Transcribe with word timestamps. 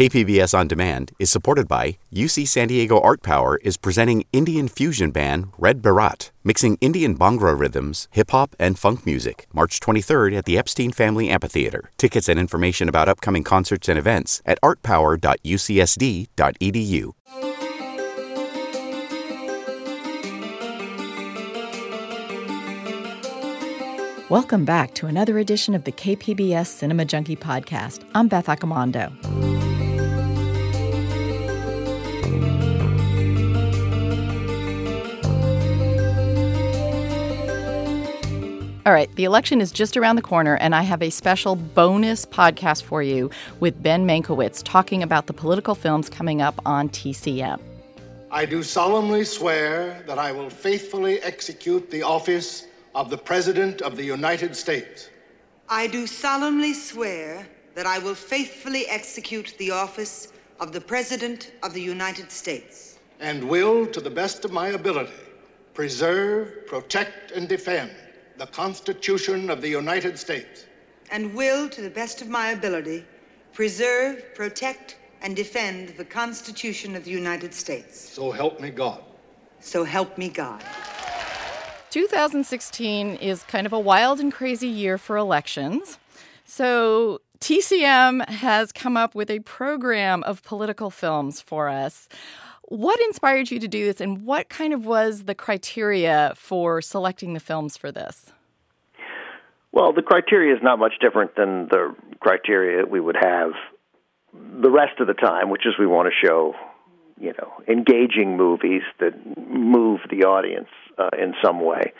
KPBS 0.00 0.56
On 0.58 0.66
Demand 0.66 1.12
is 1.18 1.30
supported 1.30 1.68
by 1.68 1.98
UC 2.10 2.48
San 2.48 2.68
Diego 2.68 2.98
Art 3.00 3.22
Power 3.22 3.58
is 3.58 3.76
presenting 3.76 4.24
Indian 4.32 4.66
fusion 4.66 5.10
band 5.10 5.52
Red 5.58 5.82
Baraat, 5.82 6.30
mixing 6.42 6.78
Indian 6.80 7.14
Bhangra 7.14 7.60
rhythms, 7.60 8.08
hip 8.12 8.30
hop, 8.30 8.56
and 8.58 8.78
funk 8.78 9.04
music. 9.04 9.46
March 9.52 9.78
23rd 9.78 10.38
at 10.38 10.46
the 10.46 10.56
Epstein 10.56 10.90
Family 10.90 11.28
Amphitheater. 11.28 11.90
Tickets 11.98 12.30
and 12.30 12.38
information 12.38 12.88
about 12.88 13.10
upcoming 13.10 13.44
concerts 13.44 13.90
and 13.90 13.98
events 13.98 14.40
at 14.46 14.58
artpower.ucsd.edu. 14.62 17.12
Welcome 24.30 24.64
back 24.64 24.94
to 24.94 25.08
another 25.08 25.36
edition 25.36 25.74
of 25.74 25.84
the 25.84 25.92
KPBS 25.92 26.68
Cinema 26.68 27.04
Junkie 27.04 27.36
podcast. 27.36 28.08
I'm 28.14 28.28
Beth 28.28 28.46
Accomando. 28.46 29.69
All 38.86 38.94
right, 38.94 39.14
the 39.16 39.24
election 39.24 39.60
is 39.60 39.72
just 39.72 39.98
around 39.98 40.16
the 40.16 40.22
corner, 40.22 40.56
and 40.56 40.74
I 40.74 40.80
have 40.80 41.02
a 41.02 41.10
special 41.10 41.54
bonus 41.54 42.24
podcast 42.24 42.82
for 42.82 43.02
you 43.02 43.30
with 43.60 43.82
Ben 43.82 44.06
Mankiewicz 44.06 44.62
talking 44.64 45.02
about 45.02 45.26
the 45.26 45.34
political 45.34 45.74
films 45.74 46.08
coming 46.08 46.40
up 46.40 46.58
on 46.64 46.88
TCM. 46.88 47.60
I 48.30 48.46
do 48.46 48.62
solemnly 48.62 49.24
swear 49.24 50.02
that 50.06 50.18
I 50.18 50.32
will 50.32 50.48
faithfully 50.48 51.20
execute 51.20 51.90
the 51.90 52.02
office 52.02 52.68
of 52.94 53.10
the 53.10 53.18
President 53.18 53.82
of 53.82 53.96
the 53.96 54.04
United 54.04 54.56
States. 54.56 55.10
I 55.68 55.86
do 55.86 56.06
solemnly 56.06 56.72
swear 56.72 57.46
that 57.74 57.84
I 57.84 57.98
will 57.98 58.14
faithfully 58.14 58.86
execute 58.86 59.54
the 59.58 59.72
office 59.72 60.32
of 60.58 60.72
the 60.72 60.80
President 60.80 61.52
of 61.62 61.74
the 61.74 61.82
United 61.82 62.32
States. 62.32 62.98
And 63.20 63.46
will, 63.46 63.86
to 63.88 64.00
the 64.00 64.08
best 64.08 64.46
of 64.46 64.52
my 64.52 64.68
ability, 64.68 65.12
preserve, 65.74 66.66
protect, 66.66 67.32
and 67.32 67.46
defend 67.46 67.90
the 68.40 68.46
Constitution 68.46 69.50
of 69.50 69.60
the 69.60 69.68
United 69.68 70.18
States. 70.18 70.64
And 71.12 71.34
will, 71.34 71.68
to 71.68 71.82
the 71.82 71.90
best 71.90 72.22
of 72.22 72.28
my 72.30 72.52
ability, 72.52 73.04
preserve, 73.52 74.34
protect, 74.34 74.96
and 75.20 75.36
defend 75.36 75.90
the 75.98 76.06
Constitution 76.06 76.96
of 76.96 77.04
the 77.04 77.10
United 77.10 77.52
States. 77.52 78.00
So 78.00 78.30
help 78.30 78.58
me 78.58 78.70
God. 78.70 79.02
So 79.60 79.84
help 79.84 80.16
me 80.16 80.30
God. 80.30 80.64
2016 81.90 83.16
is 83.16 83.42
kind 83.42 83.66
of 83.66 83.74
a 83.74 83.78
wild 83.78 84.20
and 84.20 84.32
crazy 84.32 84.68
year 84.68 84.96
for 84.96 85.18
elections. 85.18 85.98
So, 86.46 87.20
TCM 87.40 88.26
has 88.28 88.72
come 88.72 88.96
up 88.96 89.14
with 89.14 89.30
a 89.30 89.40
program 89.40 90.22
of 90.24 90.42
political 90.42 90.90
films 90.90 91.40
for 91.40 91.68
us. 91.68 92.08
What 92.70 93.00
inspired 93.00 93.50
you 93.50 93.58
to 93.58 93.66
do 93.66 93.84
this, 93.84 94.00
and 94.00 94.24
what 94.24 94.48
kind 94.48 94.72
of 94.72 94.86
was 94.86 95.24
the 95.24 95.34
criteria 95.34 96.32
for 96.36 96.80
selecting 96.80 97.34
the 97.34 97.40
films 97.40 97.76
for 97.76 97.90
this? 97.90 98.32
Well, 99.72 99.92
the 99.92 100.02
criteria 100.02 100.54
is 100.54 100.62
not 100.62 100.78
much 100.78 100.92
different 101.00 101.34
than 101.34 101.66
the 101.66 101.96
criteria 102.20 102.86
we 102.86 103.00
would 103.00 103.16
have 103.20 103.50
the 104.32 104.70
rest 104.70 105.00
of 105.00 105.08
the 105.08 105.14
time, 105.14 105.50
which 105.50 105.66
is 105.66 105.74
we 105.80 105.86
want 105.88 106.08
to 106.12 106.26
show, 106.26 106.54
you 107.20 107.32
know, 107.36 107.52
engaging 107.66 108.36
movies 108.36 108.82
that 109.00 109.14
move 109.50 109.98
the 110.08 110.22
audience 110.22 110.68
uh, 110.96 111.10
in 111.18 111.34
some 111.42 111.60
way. 111.64 111.92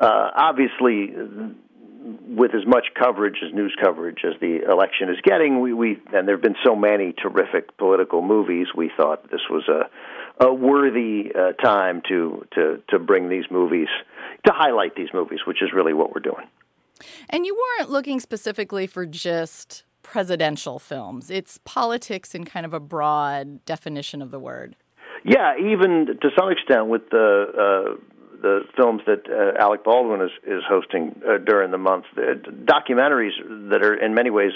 Uh, 0.00 0.30
obviously, 0.34 1.14
with 2.28 2.54
as 2.54 2.66
much 2.66 2.86
coverage 2.98 3.36
as 3.46 3.52
news 3.52 3.74
coverage 3.82 4.18
as 4.24 4.38
the 4.40 4.60
election 4.70 5.08
is 5.10 5.16
getting, 5.22 5.60
we, 5.60 5.72
we 5.72 5.98
and 6.12 6.26
there 6.26 6.36
have 6.36 6.42
been 6.42 6.56
so 6.64 6.76
many 6.76 7.12
terrific 7.12 7.76
political 7.76 8.22
movies. 8.22 8.68
We 8.74 8.90
thought 8.96 9.30
this 9.30 9.42
was 9.50 9.68
a 9.68 9.88
a 10.38 10.52
worthy 10.52 11.32
uh, 11.34 11.52
time 11.52 12.02
to 12.08 12.46
to 12.54 12.82
to 12.88 12.98
bring 12.98 13.28
these 13.28 13.44
movies 13.50 13.88
to 14.46 14.52
highlight 14.54 14.94
these 14.94 15.08
movies, 15.12 15.40
which 15.46 15.62
is 15.62 15.70
really 15.74 15.92
what 15.92 16.14
we're 16.14 16.20
doing. 16.20 16.46
And 17.28 17.44
you 17.44 17.54
weren't 17.54 17.90
looking 17.90 18.20
specifically 18.20 18.86
for 18.86 19.06
just 19.06 19.84
presidential 20.02 20.78
films. 20.78 21.30
It's 21.30 21.58
politics 21.64 22.34
in 22.34 22.44
kind 22.44 22.64
of 22.64 22.72
a 22.72 22.80
broad 22.80 23.64
definition 23.64 24.22
of 24.22 24.30
the 24.30 24.38
word. 24.38 24.76
Yeah, 25.24 25.54
even 25.58 26.06
to 26.22 26.30
some 26.38 26.50
extent 26.52 26.86
with 26.86 27.10
the 27.10 27.96
uh, 27.98 28.00
the 28.40 28.60
films 28.76 29.02
that 29.06 29.28
uh, 29.28 29.60
Alec 29.60 29.84
Baldwin 29.84 30.20
is 30.22 30.30
is 30.46 30.62
hosting 30.68 31.20
uh, 31.26 31.38
during 31.38 31.70
the 31.70 31.78
month, 31.78 32.04
the 32.14 32.40
documentaries 32.64 33.36
that 33.70 33.82
are 33.82 33.94
in 33.94 34.14
many 34.14 34.30
ways 34.30 34.52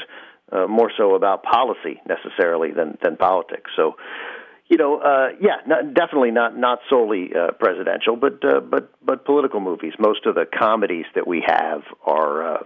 uh, 0.53 0.67
more 0.67 0.91
so 0.97 1.15
about 1.15 1.43
policy 1.43 2.01
necessarily 2.07 2.71
than 2.73 2.99
than 3.03 3.17
politics. 3.17 3.71
So 3.77 3.97
you 4.71 4.77
know, 4.77 4.99
uh, 4.99 5.31
yeah, 5.41 5.57
not, 5.67 5.95
definitely 5.95 6.31
not 6.31 6.57
not 6.57 6.79
solely 6.89 7.31
uh, 7.35 7.51
presidential, 7.59 8.17
but 8.17 8.45
uh, 8.45 8.61
but 8.61 8.93
but 9.05 9.25
political 9.25 9.61
movies. 9.61 9.95
Most 9.99 10.27
of 10.27 10.37
the 10.37 10.47
comedies 10.47 11.07
that 11.17 11.27
we 11.27 11.43
have 11.45 11.83
are 12.07 12.55
uh, 12.55 12.63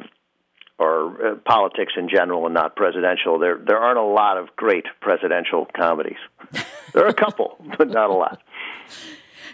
are 0.79 1.27
uh, 1.27 1.35
politics 1.47 1.95
in 1.97 2.11
general 2.11 2.45
and 2.45 2.55
not 2.55 2.77
presidential. 2.77 3.39
There 3.39 3.57
there 3.57 3.79
aren't 3.79 3.99
a 3.99 4.03
lot 4.03 4.37
of 4.37 4.55
great 4.55 4.85
presidential 5.01 5.67
comedies. 5.75 6.19
there 6.93 7.05
are 7.05 7.09
a 7.09 7.15
couple, 7.15 7.57
but 7.79 7.89
not 7.89 8.11
a 8.11 8.15
lot. 8.15 8.43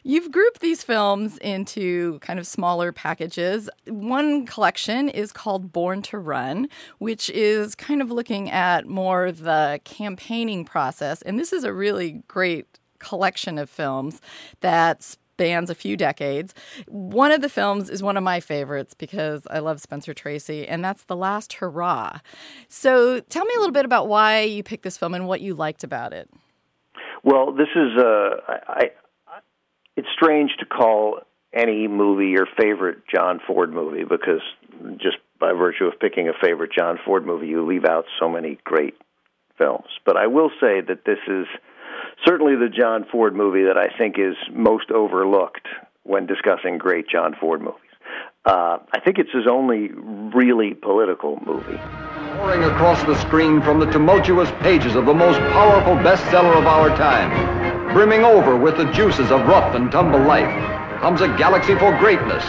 You've 0.03 0.31
grouped 0.31 0.61
these 0.61 0.83
films 0.83 1.39
into 1.39 2.19
kind 2.21 2.39
of 2.39 2.47
smaller 2.47 2.93
packages. 2.93 3.69
One 3.87 4.47
collection 4.47 5.09
is 5.09 5.33
called 5.33 5.73
Born 5.73 6.03
to 6.03 6.19
Run, 6.19 6.69
which 6.99 7.29
is 7.31 7.75
kind 7.75 8.01
of 8.01 8.11
looking 8.11 8.51
at 8.51 8.87
more 8.87 9.31
the 9.33 9.81
campaigning 9.85 10.65
process. 10.65 11.23
And 11.23 11.39
this 11.39 11.53
is 11.53 11.65
a 11.65 11.73
really 11.73 12.23
great 12.29 12.67
collection 12.99 13.59
of 13.59 13.69
films 13.69 14.21
that 14.61 15.03
spans 15.03 15.71
a 15.71 15.75
few 15.75 15.97
decades. 15.97 16.55
One 16.87 17.33
of 17.33 17.41
the 17.41 17.49
films 17.49 17.89
is 17.89 18.03
one 18.03 18.19
of 18.19 18.23
my 18.23 18.41
favorites 18.41 18.93
because 18.93 19.47
I 19.51 19.61
love 19.61 19.81
Spencer 19.81 20.13
Tracy, 20.13 20.69
and 20.69 20.85
that's 20.85 21.05
The 21.05 21.17
Last 21.17 21.55
Hurrah. 21.55 22.21
So 22.69 23.21
tell 23.21 23.47
me 23.47 23.55
a 23.57 23.59
little 23.59 23.73
bit 23.73 23.87
about 23.87 24.07
why 24.07 24.43
you 24.43 24.63
picked 24.63 24.83
this 24.83 24.99
film 24.99 25.15
and 25.15 25.27
what 25.27 25.41
you 25.41 25.55
liked 25.55 25.83
about 25.83 26.13
it. 26.13 26.29
Well, 27.25 27.53
this 27.53 27.69
is 27.75 27.97
uh, 27.99 28.37
I, 28.49 28.91
it's 30.01 30.09
strange 30.15 30.53
to 30.59 30.65
call 30.65 31.21
any 31.53 31.87
movie 31.87 32.29
your 32.29 32.47
favorite 32.59 33.03
John 33.15 33.39
Ford 33.47 33.71
movie 33.71 34.05
because 34.05 34.41
just 34.97 35.19
by 35.39 35.53
virtue 35.53 35.85
of 35.85 36.01
picking 36.01 36.27
a 36.29 36.33
favorite 36.43 36.71
John 36.73 36.99
Ford 37.05 37.27
movie, 37.27 37.49
you 37.49 37.67
leave 37.67 37.85
out 37.85 38.07
so 38.19 38.27
many 38.27 38.59
great 38.65 38.95
films. 39.59 39.89
But 40.07 40.17
I 40.17 40.27
will 40.29 40.49
say 40.59 40.81
that 40.81 41.05
this 41.05 41.19
is 41.29 41.47
certainly 42.27 42.55
the 42.57 42.71
John 42.75 43.05
Ford 43.13 43.37
movie 43.37 43.65
that 43.65 43.77
I 43.77 43.95
think 43.99 44.19
is 44.19 44.37
most 44.51 44.91
overlooked 44.91 45.69
when 46.05 46.25
discussing 46.25 46.79
great 46.79 47.07
John 47.07 47.37
Ford 47.39 47.61
movies. 47.61 47.77
Uh, 48.47 48.79
I 48.95 49.01
think 49.05 49.19
it's 49.19 49.33
his 49.35 49.47
only 49.47 49.91
really 50.35 50.73
political 50.73 51.39
movie. 51.45 51.79
Pouring 52.39 52.65
across 52.65 53.03
the 53.05 53.21
screen 53.21 53.61
from 53.61 53.81
the 53.81 53.87
tumultuous 53.93 54.51
pages 54.63 54.95
of 54.95 55.05
the 55.05 55.13
most 55.13 55.39
powerful 55.53 55.95
bestseller 55.97 56.57
of 56.57 56.67
our 56.67 56.89
time 56.97 57.70
brimming 57.93 58.25
over 58.25 58.57
with 58.57 58.77
the 58.77 58.91
juices 58.93 59.31
of 59.33 59.47
rough 59.49 59.75
and 59.75 59.91
tumble 59.91 60.21
life, 60.21 60.51
comes 61.01 61.21
a 61.23 61.29
galaxy 61.37 61.75
for 61.77 61.97
greatness 61.99 62.45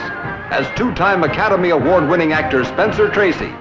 as 0.52 0.68
two-time 0.78 1.24
Academy 1.24 1.72
Award-winning 1.72 2.32
actor 2.32 2.64
Spencer 2.64 3.10
Tracy 3.10 3.52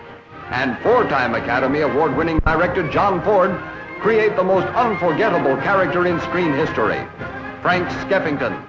and 0.50 0.76
four-time 0.82 1.34
Academy 1.34 1.80
Award-winning 1.80 2.38
director 2.40 2.86
John 2.90 3.22
Ford 3.24 3.58
create 4.00 4.36
the 4.36 4.44
most 4.44 4.66
unforgettable 4.74 5.56
character 5.62 6.06
in 6.06 6.20
screen 6.20 6.52
history, 6.52 7.00
Frank 7.62 7.88
Skeffington. 7.88 8.60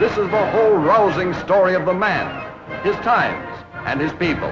This 0.00 0.12
is 0.12 0.28
the 0.30 0.50
whole 0.50 0.74
rousing 0.74 1.34
story 1.34 1.74
of 1.74 1.84
the 1.84 1.94
man, 1.94 2.50
his 2.82 2.96
times, 2.96 3.64
and 3.86 4.00
his 4.00 4.12
people. 4.14 4.50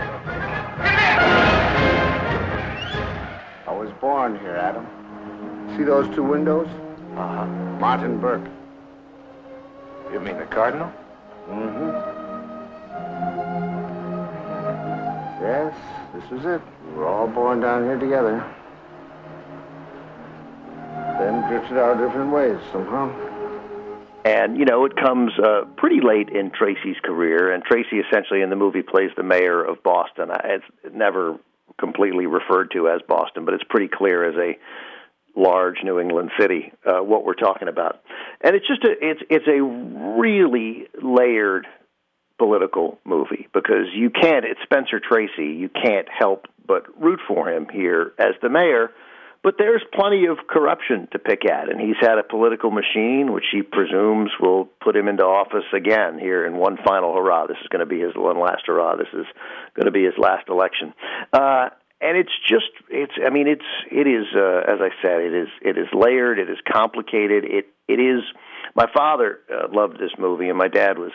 I 3.66 3.72
was 3.72 3.90
born 4.00 4.38
here, 4.38 4.56
Adam. 4.56 4.86
See 5.76 5.84
those 5.84 6.14
two 6.14 6.22
windows? 6.22 6.68
Uh-huh. 7.18 7.46
Martin 7.80 8.20
Burke. 8.20 8.48
You 10.12 10.20
mean 10.20 10.38
the 10.38 10.46
Cardinal? 10.46 10.92
Mm-hmm. 11.48 11.88
Yes, 15.42 15.74
this 16.14 16.30
was 16.30 16.44
it. 16.44 16.62
We 16.86 16.92
were 16.94 17.06
all 17.06 17.26
born 17.26 17.60
down 17.60 17.82
here 17.84 17.98
together. 17.98 18.44
Then 21.18 21.48
drifted 21.48 21.76
our 21.76 21.96
different 21.96 22.32
ways 22.32 22.58
somehow. 22.70 23.10
And, 24.24 24.56
you 24.56 24.64
know, 24.64 24.84
it 24.84 24.94
comes 24.94 25.32
uh, 25.38 25.64
pretty 25.76 26.00
late 26.00 26.28
in 26.28 26.50
Tracy's 26.50 26.98
career, 27.02 27.52
and 27.52 27.64
Tracy 27.64 27.98
essentially 27.98 28.42
in 28.42 28.50
the 28.50 28.56
movie 28.56 28.82
plays 28.82 29.10
the 29.16 29.22
mayor 29.24 29.62
of 29.64 29.82
Boston. 29.82 30.30
It's 30.44 30.64
never 30.92 31.36
completely 31.78 32.26
referred 32.26 32.70
to 32.72 32.88
as 32.88 33.00
Boston, 33.08 33.44
but 33.44 33.54
it's 33.54 33.64
pretty 33.68 33.88
clear 33.88 34.28
as 34.28 34.36
a 34.36 34.56
large 35.38 35.76
New 35.84 36.00
England 36.00 36.30
city, 36.38 36.72
uh, 36.84 37.02
what 37.02 37.24
we're 37.24 37.34
talking 37.34 37.68
about. 37.68 38.00
And 38.42 38.54
it's 38.56 38.66
just 38.66 38.84
a 38.84 38.90
it's 39.00 39.22
it's 39.30 39.46
a 39.46 39.62
really 39.62 40.88
layered 41.00 41.66
political 42.38 42.98
movie 43.04 43.48
because 43.54 43.86
you 43.94 44.10
can't 44.10 44.44
it's 44.44 44.60
Spencer 44.64 45.00
Tracy, 45.00 45.54
you 45.54 45.68
can't 45.68 46.08
help 46.08 46.46
but 46.66 46.84
root 47.00 47.20
for 47.26 47.48
him 47.48 47.66
here 47.72 48.12
as 48.18 48.34
the 48.42 48.48
mayor, 48.48 48.90
but 49.42 49.54
there's 49.56 49.82
plenty 49.94 50.26
of 50.26 50.38
corruption 50.48 51.08
to 51.12 51.18
pick 51.18 51.48
at, 51.48 51.70
and 51.70 51.80
he's 51.80 51.96
had 52.00 52.18
a 52.18 52.22
political 52.22 52.70
machine 52.70 53.32
which 53.32 53.46
he 53.52 53.62
presumes 53.62 54.30
will 54.40 54.68
put 54.82 54.96
him 54.96 55.08
into 55.08 55.22
office 55.22 55.64
again 55.74 56.18
here 56.18 56.44
in 56.44 56.56
one 56.56 56.76
final 56.84 57.14
hurrah. 57.14 57.46
This 57.46 57.56
is 57.62 57.68
going 57.68 57.80
to 57.80 57.86
be 57.86 58.00
his 58.00 58.12
one 58.14 58.38
last 58.38 58.64
hurrah. 58.66 58.96
This 58.96 59.12
is 59.14 59.26
going 59.74 59.86
to 59.86 59.92
be 59.92 60.04
his 60.04 60.14
last 60.18 60.48
election. 60.48 60.92
Uh, 61.32 61.68
and 62.00 62.16
it's 62.16 62.32
just 62.46 62.70
it's 62.90 63.12
i 63.24 63.30
mean 63.30 63.46
it's 63.48 63.64
it 63.90 64.06
is 64.06 64.26
uh, 64.34 64.72
as 64.72 64.80
i 64.80 64.90
said 65.02 65.20
it 65.20 65.34
is 65.34 65.48
it 65.62 65.78
is 65.78 65.86
layered 65.92 66.38
it 66.38 66.48
is 66.50 66.58
complicated 66.70 67.44
it 67.44 67.66
it 67.88 68.00
is 68.00 68.22
my 68.74 68.86
father 68.94 69.40
uh, 69.52 69.66
loved 69.72 69.94
this 69.94 70.12
movie 70.18 70.48
and 70.48 70.58
my 70.58 70.68
dad 70.68 70.98
was 70.98 71.12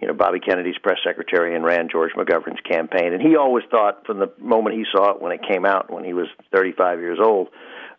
you 0.00 0.08
know 0.08 0.14
Bobby 0.14 0.40
Kennedy's 0.40 0.78
press 0.82 0.98
secretary 1.06 1.54
and 1.54 1.64
ran 1.64 1.88
George 1.90 2.12
McGovern's 2.16 2.60
campaign, 2.68 3.12
and 3.12 3.20
he 3.22 3.36
always 3.36 3.62
thought 3.70 4.06
from 4.06 4.18
the 4.18 4.32
moment 4.38 4.74
he 4.74 4.84
saw 4.90 5.14
it 5.14 5.20
when 5.20 5.32
it 5.32 5.40
came 5.46 5.66
out 5.66 5.92
when 5.92 6.02
he 6.02 6.14
was 6.14 6.28
35 6.50 6.98
years 7.00 7.18
old 7.22 7.48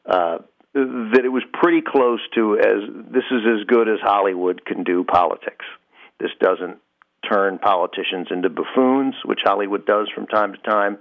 uh, 0.06 0.40
that 0.74 1.22
it 1.24 1.30
was 1.30 1.44
pretty 1.54 1.82
close 1.86 2.20
to 2.34 2.58
as 2.58 3.12
this 3.12 3.24
is 3.32 3.42
as 3.46 3.66
good 3.68 3.88
as 3.88 4.00
Hollywood 4.02 4.66
can 4.66 4.84
do 4.84 5.04
politics. 5.04 5.66
This 6.20 6.32
doesn't 6.40 6.80
turn 7.32 7.60
politicians 7.60 8.28
into 8.32 8.50
buffoons, 8.50 9.16
which 9.24 9.40
Hollywood 9.44 9.86
does 9.86 10.10
from 10.14 10.28
time 10.28 10.54
to 10.54 10.60
time. 10.60 10.98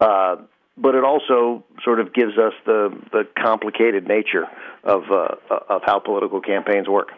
Uh, 0.00 0.36
but 0.76 0.94
it 0.94 1.04
also 1.04 1.64
sort 1.82 2.00
of 2.00 2.12
gives 2.12 2.38
us 2.38 2.52
the 2.64 2.90
the 3.12 3.26
complicated 3.38 4.06
nature 4.06 4.46
of 4.84 5.04
uh, 5.10 5.36
of 5.68 5.82
how 5.84 5.98
political 5.98 6.40
campaigns 6.40 6.88
work. 6.88 7.10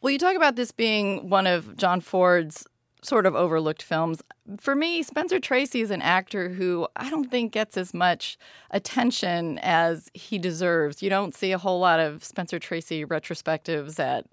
Well, 0.00 0.10
you 0.10 0.18
talk 0.18 0.36
about 0.36 0.56
this 0.56 0.72
being 0.72 1.28
one 1.28 1.46
of 1.46 1.76
John 1.76 2.00
Ford's 2.00 2.66
sort 3.02 3.26
of 3.26 3.34
overlooked 3.34 3.82
films. 3.82 4.22
For 4.58 4.74
me, 4.74 5.02
Spencer 5.02 5.38
Tracy 5.38 5.80
is 5.80 5.90
an 5.90 6.02
actor 6.02 6.50
who 6.50 6.86
I 6.96 7.10
don't 7.10 7.30
think 7.30 7.52
gets 7.52 7.76
as 7.76 7.94
much 7.94 8.38
attention 8.70 9.58
as 9.62 10.10
he 10.14 10.38
deserves. 10.38 11.02
You 11.02 11.10
don't 11.10 11.34
see 11.34 11.52
a 11.52 11.58
whole 11.58 11.80
lot 11.80 12.00
of 12.00 12.24
Spencer 12.24 12.58
Tracy 12.58 13.04
retrospectives 13.04 13.98
at, 13.98 14.26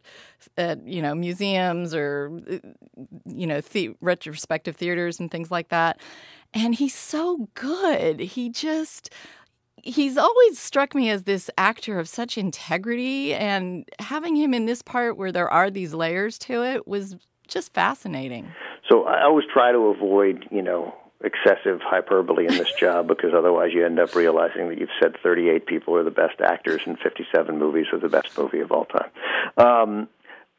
at 0.57 0.85
you 0.85 1.01
know, 1.01 1.15
museums 1.15 1.93
or 1.93 2.41
you 3.25 3.47
know, 3.47 3.61
the- 3.61 3.95
retrospective 4.01 4.75
theaters 4.75 5.19
and 5.19 5.31
things 5.31 5.51
like 5.51 5.69
that. 5.69 5.99
And 6.53 6.75
he's 6.75 6.95
so 6.95 7.49
good. 7.53 8.19
He 8.19 8.49
just 8.49 9.11
he's 9.83 10.17
always 10.17 10.59
struck 10.59 10.93
me 10.95 11.09
as 11.09 11.23
this 11.23 11.49
actor 11.57 11.99
of 11.99 12.09
such 12.09 12.37
integrity 12.37 13.33
and 13.33 13.87
having 13.99 14.35
him 14.35 14.53
in 14.53 14.65
this 14.65 14.81
part 14.81 15.15
where 15.17 15.31
there 15.31 15.49
are 15.49 15.69
these 15.69 15.93
layers 15.93 16.37
to 16.37 16.63
it 16.63 16.87
was 16.87 17.15
just 17.47 17.73
fascinating. 17.73 18.51
So 18.89 19.05
I 19.05 19.23
always 19.23 19.45
try 19.51 19.71
to 19.71 19.77
avoid, 19.87 20.47
you 20.51 20.61
know, 20.61 20.95
excessive 21.23 21.81
hyperbole 21.81 22.45
in 22.47 22.57
this 22.57 22.71
job 22.73 23.07
because 23.13 23.31
otherwise 23.35 23.71
you 23.73 23.85
end 23.85 23.99
up 23.99 24.15
realizing 24.15 24.69
that 24.69 24.77
you've 24.77 24.89
said 25.01 25.15
38 25.21 25.65
people 25.65 25.95
are 25.95 26.03
the 26.03 26.11
best 26.11 26.39
actors 26.41 26.81
and 26.85 26.97
57 26.99 27.57
movies 27.57 27.87
are 27.91 27.99
the 27.99 28.09
best 28.09 28.37
movie 28.37 28.59
of 28.59 28.71
all 28.71 28.85
time. 28.85 29.09
Um, 29.57 30.07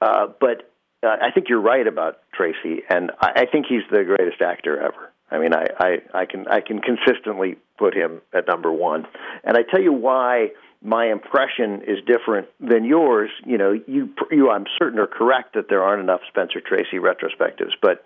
uh, 0.01 0.29
but 0.41 0.71
uh, 1.03 1.17
I 1.23 1.31
think 1.33 1.49
you're 1.49 1.61
right 1.61 1.87
about 1.87 2.19
Tracy, 2.35 2.83
and 2.91 3.13
I, 3.21 3.43
I 3.43 3.47
think 3.47 3.67
he's 3.69 3.83
the 3.91 4.03
greatest 4.05 4.43
actor 4.43 4.81
ever. 4.81 5.13
I 5.31 5.39
mean, 5.39 5.55
I, 5.55 5.67
I, 5.79 5.99
I 6.15 6.25
can 6.25 6.49
I 6.49 6.61
can 6.61 6.81
consistently 6.81 7.57
put 7.79 7.95
him 7.95 8.23
at 8.33 8.47
number 8.47 8.73
one, 8.73 9.07
and 9.45 9.57
I 9.57 9.63
tell 9.63 9.81
you 9.81 9.93
why 9.93 10.49
my 10.83 11.11
impression 11.11 11.83
is 11.87 11.99
different 12.07 12.49
than 12.61 12.85
yours. 12.85 13.31
You 13.45 13.59
know, 13.59 13.73
you 13.87 14.15
you 14.31 14.51
I'm 14.51 14.65
certain 14.79 14.99
are 14.99 15.07
correct 15.07 15.55
that 15.55 15.69
there 15.69 15.83
aren't 15.83 16.03
enough 16.03 16.21
Spencer 16.29 16.61
Tracy 16.61 16.99
retrospectives, 16.99 17.73
but 17.83 18.05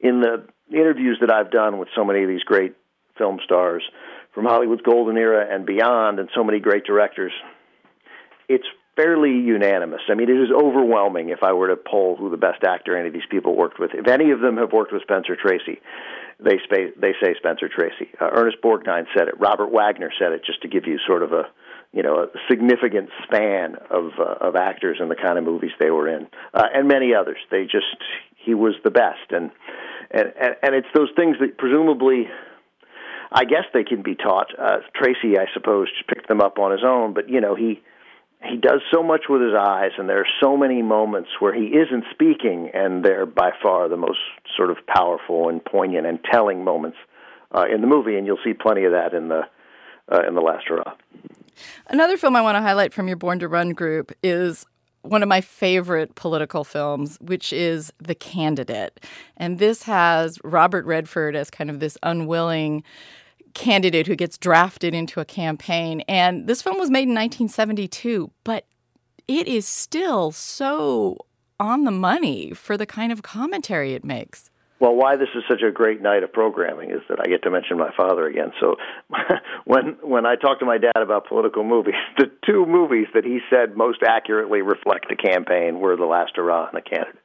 in 0.00 0.20
the 0.20 0.44
interviews 0.70 1.18
that 1.20 1.32
I've 1.32 1.50
done 1.50 1.78
with 1.78 1.88
so 1.94 2.04
many 2.04 2.22
of 2.22 2.28
these 2.28 2.42
great 2.42 2.74
film 3.16 3.38
stars 3.44 3.82
from 4.34 4.44
Hollywood's 4.44 4.82
golden 4.82 5.16
era 5.16 5.46
and 5.52 5.66
beyond, 5.66 6.18
and 6.18 6.28
so 6.34 6.44
many 6.44 6.60
great 6.60 6.84
directors, 6.84 7.32
it's 8.48 8.66
fairly 8.96 9.30
unanimous. 9.30 10.00
I 10.08 10.14
mean, 10.14 10.28
it 10.28 10.40
is 10.40 10.50
overwhelming 10.50 11.30
if 11.30 11.42
I 11.42 11.52
were 11.52 11.68
to 11.68 11.76
poll 11.76 12.16
who 12.16 12.30
the 12.30 12.36
best 12.36 12.62
actor 12.64 12.96
any 12.96 13.08
of 13.08 13.14
these 13.14 13.22
people 13.30 13.56
worked 13.56 13.78
with. 13.78 13.90
If 13.94 14.06
any 14.08 14.30
of 14.30 14.40
them 14.40 14.56
have 14.58 14.72
worked 14.72 14.92
with 14.92 15.02
Spencer 15.02 15.36
Tracy, 15.36 15.80
they 16.38 16.58
say, 16.70 16.90
they 16.96 17.12
say 17.22 17.34
Spencer 17.38 17.68
Tracy. 17.68 18.10
Uh, 18.20 18.30
Ernest 18.32 18.58
Borgnine 18.62 19.06
said 19.16 19.28
it. 19.28 19.38
Robert 19.38 19.72
Wagner 19.72 20.10
said 20.18 20.32
it, 20.32 20.44
just 20.44 20.62
to 20.62 20.68
give 20.68 20.86
you 20.86 20.98
sort 21.06 21.22
of 21.22 21.32
a 21.32 21.44
you 21.92 22.02
know 22.02 22.24
a 22.24 22.26
significant 22.48 23.10
span 23.24 23.76
of 23.90 24.12
uh, 24.18 24.46
of 24.46 24.56
actors 24.56 24.98
and 25.00 25.10
the 25.10 25.16
kind 25.16 25.38
of 25.38 25.44
movies 25.44 25.72
they 25.78 25.90
were 25.90 26.08
in, 26.08 26.28
uh, 26.54 26.66
and 26.72 26.88
many 26.88 27.14
others. 27.14 27.38
They 27.50 27.64
just 27.64 27.96
he 28.36 28.54
was 28.54 28.74
the 28.84 28.90
best, 28.90 29.30
and 29.30 29.50
and 30.10 30.32
and, 30.62 30.74
it's 30.74 30.88
those 30.94 31.10
things 31.16 31.36
that 31.40 31.58
presumably. 31.58 32.28
I 33.32 33.44
guess 33.44 33.62
they 33.72 33.84
can 33.84 34.02
be 34.02 34.16
taught. 34.16 34.48
Uh, 34.58 34.78
Tracy, 34.92 35.38
I 35.38 35.46
suppose, 35.54 35.86
just 35.96 36.08
picked 36.08 36.26
them 36.26 36.40
up 36.40 36.58
on 36.58 36.72
his 36.72 36.80
own, 36.84 37.14
but 37.14 37.28
you 37.28 37.40
know 37.40 37.54
he 37.54 37.80
he 38.42 38.56
does 38.56 38.80
so 38.92 39.02
much 39.02 39.22
with 39.28 39.42
his 39.42 39.54
eyes, 39.54 39.90
and 39.98 40.08
there 40.08 40.20
are 40.20 40.26
so 40.40 40.56
many 40.56 40.82
moments 40.82 41.28
where 41.40 41.54
he 41.54 41.66
isn't 41.66 42.04
speaking, 42.10 42.70
and 42.72 43.04
they're 43.04 43.26
by 43.26 43.50
far 43.62 43.88
the 43.88 43.96
most 43.96 44.18
sort 44.56 44.70
of 44.70 44.78
powerful 44.86 45.48
and 45.48 45.64
poignant 45.64 46.06
and 46.06 46.18
telling 46.24 46.64
moments 46.64 46.96
uh, 47.54 47.66
in 47.72 47.82
the 47.82 47.86
movie. 47.86 48.16
And 48.16 48.26
you'll 48.26 48.38
see 48.42 48.54
plenty 48.54 48.84
of 48.84 48.92
that 48.92 49.12
in 49.12 49.28
the 49.28 49.42
uh, 50.10 50.26
in 50.26 50.34
the 50.34 50.40
last 50.40 50.66
hurrah. 50.68 50.94
Another 51.88 52.16
film 52.16 52.36
I 52.36 52.42
want 52.42 52.56
to 52.56 52.62
highlight 52.62 52.92
from 52.92 53.08
your 53.08 53.16
Born 53.16 53.38
to 53.40 53.48
Run 53.48 53.70
group 53.70 54.12
is 54.22 54.66
one 55.02 55.22
of 55.22 55.28
my 55.28 55.40
favorite 55.40 56.14
political 56.14 56.64
films, 56.64 57.16
which 57.20 57.52
is 57.52 57.92
The 57.98 58.14
Candidate. 58.14 59.00
And 59.36 59.58
this 59.58 59.84
has 59.84 60.38
Robert 60.44 60.84
Redford 60.84 61.34
as 61.34 61.50
kind 61.50 61.70
of 61.70 61.80
this 61.80 61.96
unwilling 62.02 62.82
candidate 63.54 64.06
who 64.06 64.14
gets 64.14 64.38
drafted 64.38 64.94
into 64.94 65.20
a 65.20 65.24
campaign. 65.24 66.02
And 66.02 66.46
this 66.46 66.62
film 66.62 66.78
was 66.78 66.90
made 66.90 67.08
in 67.08 67.14
1972, 67.14 68.30
but 68.44 68.66
it 69.26 69.48
is 69.48 69.66
still 69.66 70.32
so 70.32 71.16
on 71.58 71.84
the 71.84 71.90
money 71.90 72.52
for 72.52 72.76
the 72.76 72.86
kind 72.86 73.12
of 73.12 73.22
commentary 73.22 73.94
it 73.94 74.04
makes. 74.04 74.49
Well, 74.80 74.96
why 74.96 75.16
this 75.16 75.28
is 75.34 75.44
such 75.46 75.60
a 75.60 75.70
great 75.70 76.00
night 76.00 76.22
of 76.22 76.32
programming 76.32 76.90
is 76.90 77.02
that 77.10 77.20
I 77.20 77.28
get 77.28 77.42
to 77.42 77.50
mention 77.50 77.76
my 77.76 77.92
father 77.94 78.26
again. 78.26 78.52
So 78.58 78.76
when 79.66 79.98
when 80.02 80.24
I 80.24 80.36
talk 80.36 80.58
to 80.60 80.64
my 80.64 80.78
dad 80.78 80.96
about 80.96 81.26
political 81.28 81.64
movies, 81.64 81.94
the 82.16 82.30
two 82.46 82.64
movies 82.64 83.06
that 83.12 83.24
he 83.24 83.40
said 83.50 83.76
most 83.76 84.02
accurately 84.02 84.62
reflect 84.62 85.08
the 85.10 85.16
campaign 85.16 85.80
were 85.80 85.96
The 85.96 86.06
Last 86.06 86.32
Hurrah 86.34 86.68
and 86.68 86.76
The 86.76 86.80
Candidate. 86.80 87.20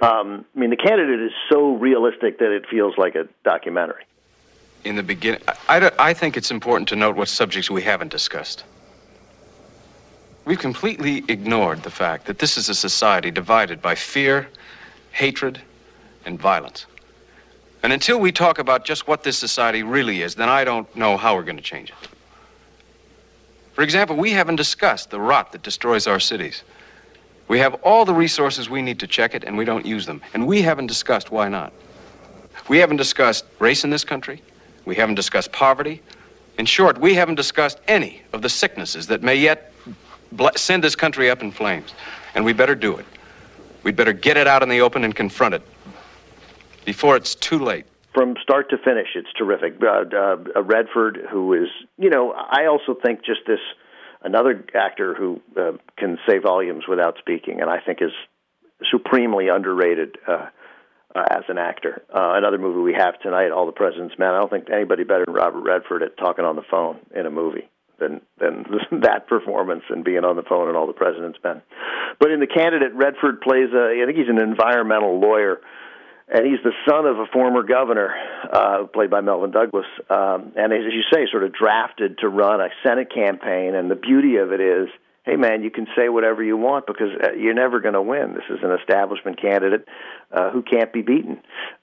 Um, 0.00 0.46
I 0.56 0.58
mean, 0.58 0.70
The 0.70 0.76
Candidate 0.76 1.20
is 1.20 1.32
so 1.52 1.76
realistic 1.76 2.38
that 2.38 2.50
it 2.50 2.64
feels 2.70 2.94
like 2.96 3.14
a 3.14 3.28
documentary. 3.44 4.04
In 4.84 4.96
the 4.96 5.02
beginning, 5.02 5.42
I, 5.68 5.78
I, 5.78 5.90
I 5.98 6.14
think 6.14 6.38
it's 6.38 6.50
important 6.50 6.88
to 6.88 6.96
note 6.96 7.16
what 7.16 7.28
subjects 7.28 7.70
we 7.70 7.82
haven't 7.82 8.10
discussed. 8.10 8.64
We've 10.46 10.58
completely 10.58 11.22
ignored 11.28 11.82
the 11.82 11.90
fact 11.90 12.26
that 12.26 12.38
this 12.38 12.56
is 12.56 12.68
a 12.70 12.74
society 12.74 13.30
divided 13.30 13.80
by 13.80 13.94
fear, 13.94 14.48
hatred, 15.12 15.60
and 16.26 16.38
violence. 16.38 16.86
And 17.84 17.92
until 17.92 18.18
we 18.18 18.32
talk 18.32 18.58
about 18.58 18.86
just 18.86 19.06
what 19.06 19.24
this 19.24 19.36
society 19.36 19.82
really 19.82 20.22
is, 20.22 20.34
then 20.34 20.48
I 20.48 20.64
don't 20.64 20.96
know 20.96 21.18
how 21.18 21.36
we're 21.36 21.42
going 21.42 21.58
to 21.58 21.62
change 21.62 21.90
it. 21.90 22.08
For 23.74 23.82
example, 23.82 24.16
we 24.16 24.30
haven't 24.30 24.56
discussed 24.56 25.10
the 25.10 25.20
rot 25.20 25.52
that 25.52 25.62
destroys 25.62 26.06
our 26.06 26.18
cities. 26.18 26.62
We 27.46 27.58
have 27.58 27.74
all 27.82 28.06
the 28.06 28.14
resources 28.14 28.70
we 28.70 28.80
need 28.80 28.98
to 29.00 29.06
check 29.06 29.34
it, 29.34 29.44
and 29.44 29.58
we 29.58 29.66
don't 29.66 29.84
use 29.84 30.06
them. 30.06 30.22
And 30.32 30.46
we 30.46 30.62
haven't 30.62 30.86
discussed 30.86 31.30
why 31.30 31.50
not. 31.50 31.74
We 32.68 32.78
haven't 32.78 32.96
discussed 32.96 33.44
race 33.58 33.84
in 33.84 33.90
this 33.90 34.02
country. 34.02 34.40
We 34.86 34.94
haven't 34.94 35.16
discussed 35.16 35.52
poverty. 35.52 36.00
In 36.56 36.64
short, 36.64 36.98
we 36.98 37.12
haven't 37.12 37.34
discussed 37.34 37.80
any 37.86 38.22
of 38.32 38.40
the 38.40 38.48
sicknesses 38.48 39.08
that 39.08 39.22
may 39.22 39.36
yet 39.36 39.74
send 40.56 40.82
this 40.82 40.96
country 40.96 41.28
up 41.28 41.42
in 41.42 41.50
flames. 41.50 41.92
And 42.34 42.46
we 42.46 42.54
better 42.54 42.74
do 42.74 42.96
it. 42.96 43.04
We'd 43.82 43.94
better 43.94 44.14
get 44.14 44.38
it 44.38 44.46
out 44.46 44.62
in 44.62 44.70
the 44.70 44.80
open 44.80 45.04
and 45.04 45.14
confront 45.14 45.52
it 45.52 45.62
before 46.84 47.16
it's 47.16 47.34
too 47.34 47.58
late. 47.58 47.86
From 48.12 48.36
start 48.42 48.70
to 48.70 48.78
finish, 48.78 49.08
it's 49.16 49.32
terrific. 49.36 49.74
Uh, 49.82 50.04
uh, 50.56 50.62
Redford, 50.62 51.18
who 51.30 51.54
is, 51.54 51.68
you 51.98 52.10
know, 52.10 52.32
I 52.32 52.66
also 52.66 52.94
think 52.94 53.24
just 53.24 53.40
this 53.46 53.58
another 54.22 54.64
actor 54.74 55.14
who 55.14 55.40
uh, 55.56 55.72
can 55.98 56.18
say 56.26 56.38
volumes 56.38 56.84
without 56.88 57.18
speaking, 57.18 57.60
and 57.60 57.68
I 57.68 57.80
think 57.80 58.00
is 58.00 58.12
supremely 58.90 59.48
underrated 59.48 60.16
uh, 60.28 60.48
uh, 61.14 61.24
as 61.30 61.44
an 61.48 61.58
actor. 61.58 62.02
Uh, 62.08 62.34
another 62.34 62.58
movie 62.58 62.80
we 62.80 62.94
have 62.94 63.20
tonight, 63.20 63.50
All 63.50 63.66
the 63.66 63.72
President's 63.72 64.18
Men. 64.18 64.30
I 64.30 64.40
don't 64.40 64.50
think 64.50 64.68
anybody 64.72 65.04
better 65.04 65.24
than 65.26 65.34
Robert 65.34 65.60
Redford 65.60 66.02
at 66.02 66.16
talking 66.16 66.44
on 66.44 66.56
the 66.56 66.64
phone 66.70 66.98
in 67.14 67.26
a 67.26 67.30
movie 67.30 67.68
than 68.00 68.20
than 68.38 68.64
that 69.02 69.28
performance 69.28 69.82
and 69.90 70.04
being 70.04 70.24
on 70.24 70.36
the 70.36 70.42
phone 70.42 70.68
in 70.68 70.76
All 70.76 70.86
the 70.86 70.92
President's 70.92 71.38
Men. 71.44 71.62
But 72.18 72.30
in 72.30 72.40
the 72.40 72.46
candidate, 72.46 72.94
Redford 72.94 73.40
plays 73.40 73.70
a. 73.72 74.02
I 74.02 74.06
think 74.06 74.18
he's 74.18 74.28
an 74.28 74.40
environmental 74.40 75.20
lawyer 75.20 75.60
and 76.28 76.46
he's 76.46 76.62
the 76.64 76.72
son 76.88 77.06
of 77.06 77.18
a 77.18 77.26
former 77.26 77.62
governor, 77.62 78.14
uh, 78.50 78.84
played 78.92 79.10
by 79.10 79.20
Melvyn 79.20 79.50
Douglas, 79.50 79.86
um, 80.08 80.52
and 80.56 80.72
as 80.72 80.92
you 80.92 81.02
say, 81.12 81.26
sort 81.30 81.44
of 81.44 81.52
drafted 81.52 82.18
to 82.18 82.28
run 82.28 82.60
a 82.60 82.68
Senate 82.82 83.12
campaign. 83.12 83.74
And 83.74 83.90
the 83.90 83.94
beauty 83.94 84.36
of 84.36 84.52
it 84.52 84.60
is, 84.60 84.88
hey 85.24 85.36
man, 85.36 85.62
you 85.62 85.70
can 85.70 85.86
say 85.96 86.08
whatever 86.08 86.42
you 86.42 86.56
want 86.56 86.86
because 86.86 87.10
uh, 87.22 87.32
you're 87.32 87.54
never 87.54 87.80
going 87.80 87.94
to 87.94 88.02
win. 88.02 88.34
This 88.34 88.48
is 88.48 88.62
an 88.62 88.72
establishment 88.80 89.40
candidate 89.40 89.86
uh, 90.32 90.50
who 90.50 90.62
can't 90.62 90.92
be 90.92 91.02
beaten. 91.02 91.40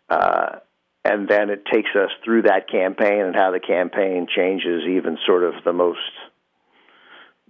Uh, 0.09 0.57
and 1.03 1.27
then 1.27 1.49
it 1.49 1.65
takes 1.65 1.89
us 1.95 2.11
through 2.23 2.43
that 2.43 2.69
campaign 2.69 3.21
and 3.21 3.35
how 3.35 3.51
the 3.51 3.59
campaign 3.59 4.27
changes 4.33 4.83
even 4.89 5.17
sort 5.25 5.43
of 5.43 5.63
the 5.63 5.73
most 5.73 5.99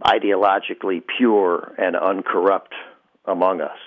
ideologically 0.03 1.01
pure 1.17 1.74
and 1.77 1.95
uncorrupt 1.95 2.74
among 3.25 3.62
us. 3.62 3.77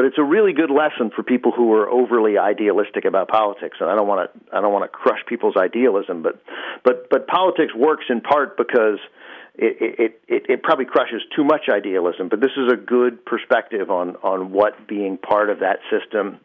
But 0.00 0.06
it's 0.06 0.16
a 0.16 0.24
really 0.24 0.54
good 0.54 0.70
lesson 0.70 1.10
for 1.14 1.22
people 1.22 1.52
who 1.52 1.74
are 1.74 1.86
overly 1.86 2.38
idealistic 2.38 3.04
about 3.04 3.28
politics. 3.28 3.76
And 3.80 3.90
I 3.90 3.94
don't 3.94 4.08
want 4.08 4.32
to 4.32 4.56
I 4.56 4.62
don't 4.62 4.72
want 4.72 4.84
to 4.84 4.88
crush 4.88 5.20
people's 5.28 5.58
idealism, 5.58 6.22
but 6.22 6.42
but 6.82 7.10
but 7.10 7.26
politics 7.26 7.74
works 7.76 8.06
in 8.08 8.22
part 8.22 8.56
because 8.56 8.98
it, 9.56 9.76
it, 9.98 10.20
it, 10.26 10.46
it 10.48 10.62
probably 10.62 10.86
crushes 10.86 11.20
too 11.36 11.44
much 11.44 11.68
idealism, 11.70 12.30
but 12.30 12.40
this 12.40 12.52
is 12.56 12.72
a 12.72 12.76
good 12.76 13.26
perspective 13.26 13.90
on, 13.90 14.16
on 14.22 14.52
what 14.52 14.88
being 14.88 15.18
part 15.18 15.50
of 15.50 15.58
that 15.58 15.80
system 15.90 16.40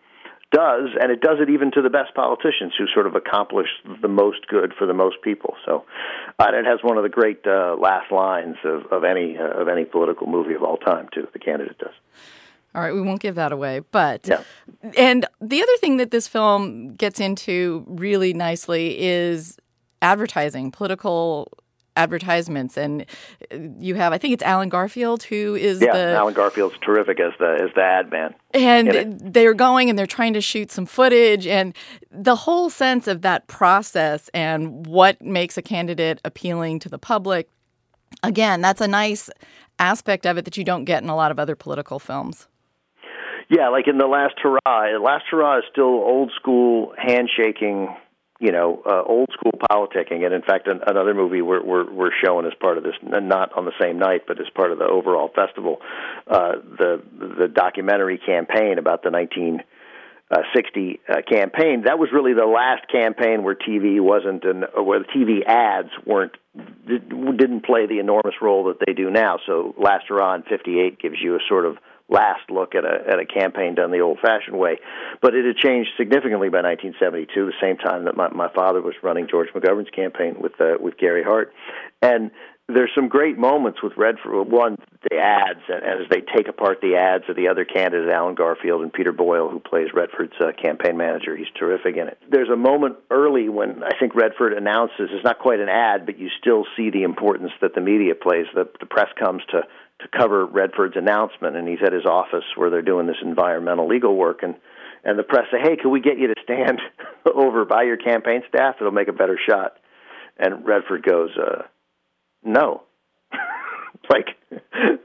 does, 0.52 0.90
and 1.00 1.10
it 1.10 1.22
does 1.22 1.38
it 1.40 1.50
even 1.50 1.72
to 1.72 1.82
the 1.82 1.90
best 1.90 2.14
politicians 2.14 2.74
who 2.78 2.88
sort 2.94 3.08
of 3.08 3.16
accomplish 3.16 3.70
the 4.02 4.10
most 4.10 4.46
good 4.50 4.74
for 4.78 4.86
the 4.86 4.94
most 4.94 5.22
people. 5.24 5.56
So, 5.66 5.86
uh, 6.40 6.52
it 6.52 6.66
has 6.66 6.80
one 6.84 6.98
of 6.98 7.04
the 7.04 7.10
great 7.10 7.40
uh, 7.48 7.78
last 7.80 8.12
lines 8.12 8.58
of, 8.66 8.92
of 8.92 9.06
any 9.06 9.38
uh, 9.38 9.62
of 9.62 9.70
any 9.70 9.86
political 9.86 10.28
movie 10.28 10.56
of 10.56 10.64
all 10.64 10.76
time, 10.76 11.08
too. 11.14 11.30
The 11.32 11.40
candidate 11.40 11.78
does. 11.78 11.96
All 12.76 12.82
right, 12.82 12.94
we 12.94 13.02
won't 13.02 13.22
give 13.22 13.36
that 13.36 13.52
away. 13.52 13.82
But, 13.92 14.28
yeah. 14.28 14.44
and 14.98 15.26
the 15.42 15.62
other 15.62 15.78
thing 15.78 15.98
that 15.98 16.12
this 16.12 16.28
film 16.28 16.94
gets 16.96 17.20
into 17.20 17.86
really 17.88 18.34
nicely 18.34 19.00
is 19.00 19.58
advertising, 20.02 20.72
political 20.72 21.52
advertisements 21.98 22.76
and 22.76 23.06
you 23.80 23.96
have 23.96 24.12
I 24.12 24.18
think 24.18 24.34
it's 24.34 24.44
Allen 24.44 24.68
Garfield 24.68 25.24
who 25.24 25.56
is 25.56 25.82
yeah, 25.82 25.94
the 25.94 26.14
Allen 26.16 26.34
Garfield's 26.34 26.76
terrific 26.82 27.22
as 27.22 27.32
the 27.40 27.58
as 27.64 27.70
the 27.74 27.84
ad 27.84 28.12
man. 28.12 28.36
And 28.54 29.18
they're 29.22 29.54
going 29.54 29.90
and 29.90 29.98
they're 29.98 30.06
trying 30.06 30.34
to 30.34 30.42
shoot 30.42 30.72
some 30.72 30.86
footage 30.86 31.48
and 31.48 31.74
the 32.12 32.36
whole 32.36 32.70
sense 32.70 33.08
of 33.08 33.22
that 33.22 33.48
process 33.48 34.30
and 34.34 34.86
what 34.86 35.22
makes 35.22 35.58
a 35.58 35.62
candidate 35.62 36.20
appealing 36.26 36.80
to 36.80 36.90
the 36.90 37.00
public 37.00 37.50
again, 38.24 38.62
that's 38.62 38.82
a 38.82 38.88
nice 38.88 39.30
aspect 39.80 40.26
of 40.26 40.38
it 40.38 40.46
that 40.46 40.58
you 40.58 40.64
don't 40.64 40.86
get 40.86 41.04
in 41.04 41.10
a 41.10 41.16
lot 41.16 41.32
of 41.32 41.40
other 41.40 41.56
political 41.56 42.00
films. 42.00 42.48
Yeah, 43.50 43.70
like 43.70 43.88
in 43.88 43.98
the 43.98 44.08
Last 44.08 44.36
Hurrah. 44.42 45.00
Last 45.00 45.26
Hurrah 45.30 45.60
is 45.60 45.64
still 45.72 45.86
old 45.86 46.32
school 46.40 46.94
handshaking 46.98 47.90
you 48.40 48.52
know, 48.52 48.82
uh, 48.86 49.02
old 49.04 49.30
school 49.32 49.54
politicking. 49.72 50.26
And 50.26 50.34
in 50.34 50.42
fact, 50.42 50.68
an, 50.68 50.82
another 50.86 51.14
movie 51.14 51.42
we're, 51.42 51.64
we're, 51.64 51.90
we're 51.92 52.12
showing 52.24 52.46
as 52.46 52.54
part 52.60 52.78
of 52.78 52.84
this, 52.84 52.96
not 53.02 53.58
on 53.58 53.66
the 53.66 53.72
same 53.82 53.98
night, 53.98 54.24
but 54.28 54.40
as 54.40 54.48
part 54.54 54.72
of 54.72 54.78
the 54.78 54.86
overall 54.86 55.30
festival, 55.34 55.78
uh, 56.28 56.54
the 56.78 57.02
the 57.40 57.48
documentary 57.48 58.18
campaign 58.18 58.78
about 58.78 59.04
the 59.04 59.12
1960 59.12 61.00
uh, 61.08 61.22
campaign. 61.30 61.84
That 61.86 61.98
was 61.98 62.10
really 62.12 62.34
the 62.34 62.46
last 62.46 62.92
campaign 62.92 63.44
where 63.44 63.56
TV 63.56 64.02
wasn't, 64.02 64.44
and 64.44 64.66
where 64.76 65.00
the 65.00 65.06
TV 65.06 65.46
ads 65.48 65.92
weren't 66.06 66.36
didn't 66.86 67.66
play 67.66 67.88
the 67.88 68.00
enormous 68.00 68.36
role 68.42 68.66
that 68.66 68.80
they 68.86 68.92
do 68.94 69.10
now. 69.10 69.40
So 69.46 69.74
Last 69.78 70.08
Hurrah 70.10 70.36
in 70.36 70.44
'58 70.44 71.00
gives 71.00 71.16
you 71.22 71.36
a 71.36 71.40
sort 71.48 71.66
of 71.66 71.78
last 72.10 72.50
look 72.50 72.76
at 72.76 72.86
a 72.86 73.12
at 73.12 73.20
a 73.20 73.26
campaign 73.26 73.76
done 73.76 73.92
the 73.92 74.00
old-fashioned 74.00 74.58
way. 74.58 74.78
But 75.22 75.34
it 75.36 75.46
had 75.46 75.58
changed 75.58 75.92
significantly 75.98 76.50
by 76.50 76.62
1972, 76.62 77.46
the 77.46 77.54
same 77.62 77.78
time 77.78 78.06
that 78.06 78.16
my, 78.16 78.30
my 78.30 78.50
father 78.54 78.82
was 78.82 78.94
running 79.02 79.28
George 79.30 79.50
McGovern's 79.56 79.90
campaign 79.90 80.36
with 80.40 80.60
uh, 80.60 80.76
with 80.80 80.98
Gary 80.98 81.24
Hart, 81.24 81.54
and 82.02 82.32
there's 82.68 82.92
some 82.96 83.10
great 83.10 83.38
moments 83.38 83.84
with 83.84 83.94
Redford. 83.96 84.50
One, 84.50 84.78
the 85.10 85.18
ads, 85.18 85.60
as 85.70 86.10
they 86.10 86.22
take 86.22 86.48
apart 86.48 86.80
the 86.82 86.96
ads 86.96 87.26
of 87.30 87.36
the 87.36 87.48
other 87.48 87.64
candidates, 87.64 88.12
Allen 88.12 88.34
Garfield 88.34 88.82
and 88.82 88.92
Peter 88.92 89.12
Boyle, 89.12 89.50
who 89.50 89.60
plays 89.60 89.90
Redford's 89.94 90.34
uh, 90.42 90.52
campaign 90.60 90.98
manager. 90.98 91.36
He's 91.38 91.52
terrific 91.58 91.96
in 91.96 92.08
it. 92.08 92.18
There's 92.28 92.50
a 92.50 92.56
moment 92.56 92.96
early 93.12 93.50
when 93.50 93.84
I 93.84 93.92
think 94.00 94.16
Redford 94.16 94.54
announces 94.54 95.10
it's 95.12 95.24
not 95.24 95.38
quite 95.38 95.60
an 95.60 95.70
ad, 95.70 96.08
but 96.08 96.18
you 96.18 96.30
still 96.40 96.66
see 96.76 96.90
the 96.90 97.04
importance 97.04 97.52
that 97.62 97.76
the 97.76 97.82
media 97.82 98.16
plays. 98.16 98.48
The, 98.56 98.68
the 98.80 98.88
press 98.88 99.10
comes 99.20 99.44
to 99.52 99.62
to 100.02 100.08
cover 100.18 100.46
Redford's 100.46 100.98
announcement, 100.98 101.56
and 101.56 101.68
he's 101.68 101.80
at 101.86 101.94
his 101.94 102.06
office 102.06 102.44
where 102.56 102.70
they're 102.70 102.82
doing 102.82 103.08
this 103.08 103.22
environmental 103.24 103.88
legal 103.88 104.16
work, 104.16 104.40
and 104.44 104.56
and 105.04 105.18
the 105.18 105.24
press 105.24 105.46
say, 105.52 105.60
"Hey, 105.62 105.76
can 105.76 105.92
we 105.92 106.02
get 106.02 106.18
you 106.18 106.28
to 106.28 106.42
stand 106.44 106.82
over 107.26 107.66
by 107.66 107.84
your 107.84 107.98
campaign 107.98 108.42
staff? 108.50 108.76
It'll 108.80 108.92
make 108.92 109.08
a 109.08 109.14
better 109.14 109.40
shot." 109.50 109.78
And 110.38 110.66
Redford 110.66 111.04
goes, 111.04 111.30
uh, 111.38 111.64
"No." 112.44 112.84
like 114.10 114.28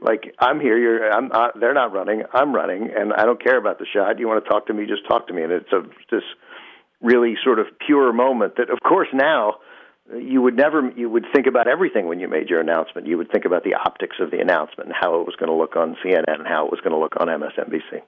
like 0.01 0.35
I'm 0.39 0.59
here 0.59 0.77
you're 0.77 1.11
I'm 1.11 1.31
uh, 1.31 1.47
they're 1.59 1.73
not 1.73 1.93
running 1.93 2.23
I'm 2.33 2.53
running 2.53 2.89
and 2.95 3.13
I 3.13 3.25
don't 3.25 3.41
care 3.41 3.57
about 3.57 3.79
the 3.79 3.85
shot 3.91 4.19
you 4.19 4.27
want 4.27 4.43
to 4.43 4.49
talk 4.49 4.67
to 4.67 4.73
me 4.73 4.85
just 4.85 5.07
talk 5.07 5.27
to 5.27 5.33
me 5.33 5.43
and 5.43 5.51
it's 5.51 5.71
a 5.71 5.81
this 6.11 6.23
really 7.01 7.35
sort 7.43 7.59
of 7.59 7.67
pure 7.85 8.13
moment 8.13 8.57
that 8.57 8.69
of 8.69 8.79
course 8.87 9.07
now 9.13 9.55
you 10.17 10.41
would 10.41 10.55
never 10.55 10.91
you 10.95 11.09
would 11.09 11.25
think 11.33 11.47
about 11.47 11.67
everything 11.67 12.07
when 12.07 12.19
you 12.19 12.27
made 12.27 12.49
your 12.49 12.59
announcement. 12.59 13.07
You 13.07 13.17
would 13.17 13.31
think 13.31 13.45
about 13.45 13.63
the 13.63 13.75
optics 13.75 14.17
of 14.19 14.31
the 14.31 14.39
announcement 14.39 14.89
and 14.89 14.95
how 14.99 15.19
it 15.19 15.25
was 15.25 15.35
going 15.35 15.49
to 15.49 15.55
look 15.55 15.75
on 15.75 15.95
CNN 16.03 16.39
and 16.39 16.47
how 16.47 16.65
it 16.65 16.71
was 16.71 16.79
going 16.81 16.91
to 16.91 16.97
look 16.97 17.15
on 17.19 17.27
MSNBC. 17.27 18.01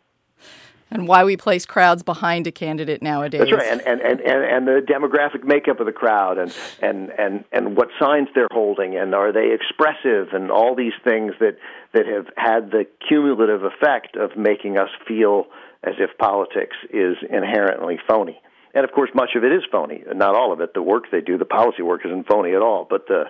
And 0.91 1.07
why 1.07 1.24
we 1.24 1.38
place 1.38 1.65
crowds 1.65 2.03
behind 2.03 2.45
a 2.45 2.51
candidate 2.51 3.01
nowadays. 3.01 3.39
That's 3.39 3.51
right, 3.51 3.67
and 3.67 3.81
and, 3.81 4.00
and, 4.01 4.19
and, 4.22 4.43
and 4.43 4.67
the 4.67 4.81
demographic 4.86 5.43
makeup 5.43 5.79
of 5.79 5.88
the 5.88 5.91
crowd, 5.91 6.38
and, 6.38 6.55
and, 6.83 7.10
and, 7.17 7.45
and 7.51 7.75
what 7.75 7.88
signs 8.00 8.27
they're 8.36 8.48
holding, 8.51 8.95
and 8.95 9.15
are 9.15 9.31
they 9.31 9.53
expressive, 9.53 10.33
and 10.33 10.51
all 10.51 10.75
these 10.75 10.93
things 11.03 11.33
that, 11.39 11.57
that 11.93 12.05
have 12.05 12.27
had 12.38 12.69
the 12.69 12.86
cumulative 13.07 13.63
effect 13.63 14.15
of 14.15 14.38
making 14.38 14.77
us 14.77 14.89
feel 15.07 15.45
as 15.83 15.95
if 15.98 16.15
politics 16.19 16.75
is 16.91 17.17
inherently 17.27 17.98
phony 18.07 18.39
and 18.73 18.83
of 18.83 18.91
course, 18.91 19.11
much 19.13 19.31
of 19.35 19.43
it 19.43 19.51
is 19.51 19.63
phony. 19.71 20.03
Not 20.13 20.35
all 20.35 20.51
of 20.51 20.59
it. 20.61 20.73
The 20.73 20.81
work 20.81 21.05
they 21.11 21.21
do, 21.21 21.37
the 21.37 21.45
policy 21.45 21.83
work, 21.83 22.01
isn't 22.05 22.27
phony 22.27 22.53
at 22.53 22.61
all. 22.61 22.87
But 22.89 23.07
the 23.07 23.25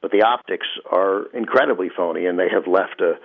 but 0.00 0.10
the 0.12 0.22
optics 0.22 0.66
are 0.90 1.26
incredibly 1.34 1.88
phony, 1.94 2.26
and 2.26 2.38
they 2.38 2.48
have 2.48 2.66
left 2.68 3.00
a, 3.00 3.18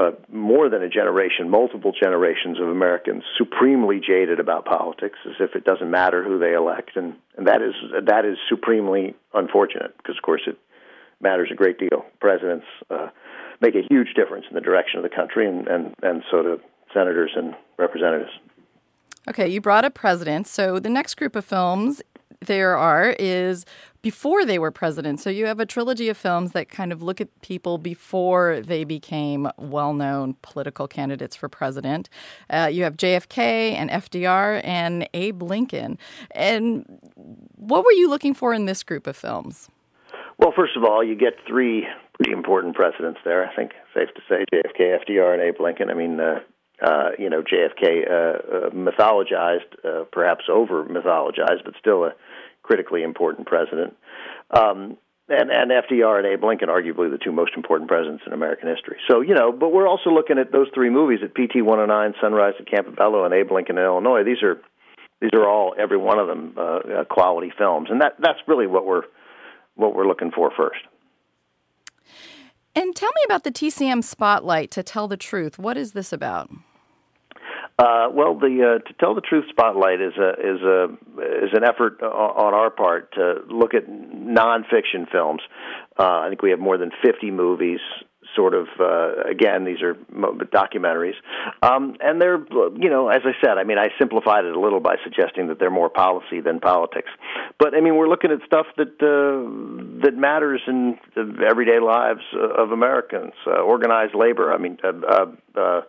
a 0.00 0.12
more 0.32 0.70
than 0.70 0.82
a 0.82 0.88
generation, 0.88 1.50
multiple 1.50 1.92
generations 1.92 2.58
of 2.58 2.68
Americans 2.68 3.22
supremely 3.36 4.00
jaded 4.00 4.40
about 4.40 4.64
politics, 4.64 5.18
as 5.26 5.34
if 5.38 5.54
it 5.54 5.64
doesn't 5.64 5.90
matter 5.90 6.24
who 6.24 6.38
they 6.38 6.54
elect, 6.54 6.96
and, 6.96 7.14
and 7.36 7.46
that 7.46 7.62
is 7.62 7.74
that 8.06 8.24
is 8.24 8.38
supremely 8.48 9.14
unfortunate 9.34 9.96
because, 9.98 10.16
of 10.16 10.22
course, 10.22 10.42
it 10.46 10.58
matters 11.20 11.50
a 11.52 11.54
great 11.54 11.78
deal. 11.78 12.04
Presidents 12.20 12.66
uh, 12.90 13.08
make 13.60 13.74
a 13.74 13.86
huge 13.88 14.14
difference 14.14 14.46
in 14.48 14.54
the 14.54 14.60
direction 14.60 14.98
of 14.98 15.02
the 15.02 15.14
country, 15.14 15.46
and 15.46 15.68
and, 15.68 15.94
and 16.02 16.22
so 16.30 16.42
do 16.42 16.60
senators 16.92 17.30
and 17.36 17.54
representatives. 17.78 18.32
Okay, 19.28 19.48
you 19.48 19.60
brought 19.60 19.84
up 19.84 19.94
presidents. 19.94 20.50
So 20.50 20.78
the 20.78 20.90
next 20.90 21.14
group 21.14 21.34
of 21.34 21.44
films 21.44 22.02
there 22.46 22.76
are 22.76 23.14
is 23.18 23.64
before 24.02 24.44
they 24.44 24.58
were 24.58 24.70
presidents. 24.70 25.22
So 25.22 25.30
you 25.30 25.46
have 25.46 25.60
a 25.60 25.66
trilogy 25.66 26.10
of 26.10 26.16
films 26.16 26.52
that 26.52 26.68
kind 26.68 26.92
of 26.92 27.02
look 27.02 27.20
at 27.22 27.28
people 27.40 27.78
before 27.78 28.60
they 28.60 28.84
became 28.84 29.48
well 29.56 29.94
known 29.94 30.36
political 30.42 30.86
candidates 30.86 31.34
for 31.34 31.48
president. 31.48 32.10
Uh, 32.50 32.68
you 32.70 32.84
have 32.84 32.98
JFK 32.98 33.38
and 33.72 33.88
FDR 33.88 34.60
and 34.62 35.08
Abe 35.14 35.42
Lincoln. 35.42 35.98
And 36.32 36.84
what 37.56 37.84
were 37.84 37.92
you 37.92 38.10
looking 38.10 38.34
for 38.34 38.52
in 38.52 38.66
this 38.66 38.82
group 38.82 39.06
of 39.06 39.16
films? 39.16 39.70
Well, 40.38 40.52
first 40.54 40.76
of 40.76 40.84
all, 40.84 41.02
you 41.02 41.14
get 41.14 41.34
three 41.46 41.86
pretty 42.14 42.32
important 42.32 42.74
presidents 42.74 43.20
there. 43.24 43.48
I 43.48 43.54
think 43.54 43.72
safe 43.94 44.08
to 44.14 44.20
say 44.28 44.44
JFK, 44.52 44.98
FDR, 45.08 45.32
and 45.32 45.42
Abe 45.42 45.60
Lincoln. 45.60 45.88
I 45.88 45.94
mean, 45.94 46.20
uh, 46.20 46.40
uh, 46.84 47.10
you 47.18 47.30
know, 47.30 47.42
JFK 47.42 48.08
uh, 48.08 48.12
uh, 48.12 48.70
mythologized, 48.70 49.84
uh, 49.84 50.04
perhaps 50.12 50.44
over 50.52 50.84
mythologized, 50.84 51.64
but 51.64 51.74
still 51.78 52.04
a 52.04 52.12
critically 52.62 53.02
important 53.02 53.46
president. 53.46 53.96
Um, 54.50 54.96
and, 55.28 55.50
and 55.50 55.70
FDR 55.70 56.18
and 56.18 56.26
Abe 56.26 56.44
Lincoln, 56.44 56.68
arguably 56.68 57.10
the 57.10 57.18
two 57.22 57.32
most 57.32 57.52
important 57.56 57.88
presidents 57.88 58.24
in 58.26 58.32
American 58.32 58.68
history. 58.68 58.98
So, 59.08 59.22
you 59.22 59.34
know, 59.34 59.52
but 59.52 59.72
we're 59.72 59.88
also 59.88 60.10
looking 60.10 60.38
at 60.38 60.52
those 60.52 60.68
three 60.74 60.90
movies 60.90 61.20
at 61.22 61.34
PT 61.34 61.64
109, 61.64 62.14
Sunrise 62.20 62.54
at 62.60 62.66
Campobello, 62.66 63.24
and 63.24 63.32
Abe 63.32 63.50
Lincoln 63.50 63.78
in 63.78 63.84
Illinois. 63.84 64.22
These 64.24 64.42
are 64.42 64.60
these 65.20 65.30
are 65.32 65.48
all 65.48 65.74
every 65.78 65.96
one 65.96 66.18
of 66.18 66.26
them 66.26 66.54
uh, 66.58 66.60
uh, 66.60 67.04
quality 67.04 67.50
films, 67.56 67.88
and 67.90 68.02
that 68.02 68.16
that's 68.18 68.40
really 68.46 68.66
what 68.66 68.84
we're 68.84 69.04
what 69.74 69.94
we're 69.94 70.06
looking 70.06 70.30
for 70.30 70.50
first. 70.54 70.80
And 72.74 72.94
tell 72.94 73.10
me 73.14 73.22
about 73.24 73.44
the 73.44 73.52
TCM 73.52 74.04
Spotlight 74.04 74.70
to 74.72 74.82
tell 74.82 75.08
the 75.08 75.16
truth. 75.16 75.58
What 75.58 75.78
is 75.78 75.92
this 75.92 76.12
about? 76.12 76.50
Uh, 77.76 78.06
well, 78.12 78.38
the 78.38 78.78
uh, 78.78 78.86
to 78.86 78.94
tell 79.00 79.16
the 79.16 79.20
truth 79.20 79.46
spotlight 79.50 80.00
is 80.00 80.12
a 80.16 80.30
is 80.30 80.62
a 80.62 80.84
is 81.44 81.50
an 81.54 81.64
effort 81.64 82.00
on 82.02 82.54
our 82.54 82.70
part 82.70 83.12
to 83.14 83.40
look 83.48 83.74
at 83.74 83.88
nonfiction 83.88 85.10
films. 85.10 85.42
Uh, 85.98 86.20
I 86.20 86.28
think 86.28 86.40
we 86.40 86.50
have 86.50 86.60
more 86.60 86.78
than 86.78 86.92
fifty 87.02 87.32
movies. 87.32 87.80
Sort 88.36 88.54
of 88.54 88.66
uh, 88.80 89.28
again, 89.28 89.64
these 89.64 89.82
are 89.82 89.94
documentaries, 89.94 91.14
um, 91.62 91.96
and 92.00 92.20
they're 92.20 92.38
you 92.76 92.90
know 92.90 93.08
as 93.08 93.22
I 93.24 93.32
said, 93.44 93.58
I 93.58 93.64
mean 93.64 93.78
I 93.78 93.88
simplified 93.98 94.44
it 94.44 94.54
a 94.54 94.60
little 94.60 94.80
by 94.80 94.96
suggesting 95.04 95.48
that 95.48 95.58
they're 95.58 95.70
more 95.70 95.90
policy 95.90 96.40
than 96.40 96.58
politics, 96.58 97.10
but 97.58 97.74
I 97.74 97.80
mean 97.80 97.96
we're 97.96 98.08
looking 98.08 98.30
at 98.30 98.38
stuff 98.46 98.66
that 98.76 98.94
uh, 99.02 100.04
that 100.04 100.16
matters 100.16 100.62
in 100.66 100.96
the 101.14 101.44
everyday 101.48 101.80
lives 101.80 102.22
of 102.34 102.70
Americans, 102.70 103.34
uh, 103.48 103.60
organized 103.60 104.14
labor. 104.14 104.52
I 104.52 104.58
mean. 104.58 104.78
Uh, 104.82 104.92
uh, 105.08 105.60
uh, 105.60 105.80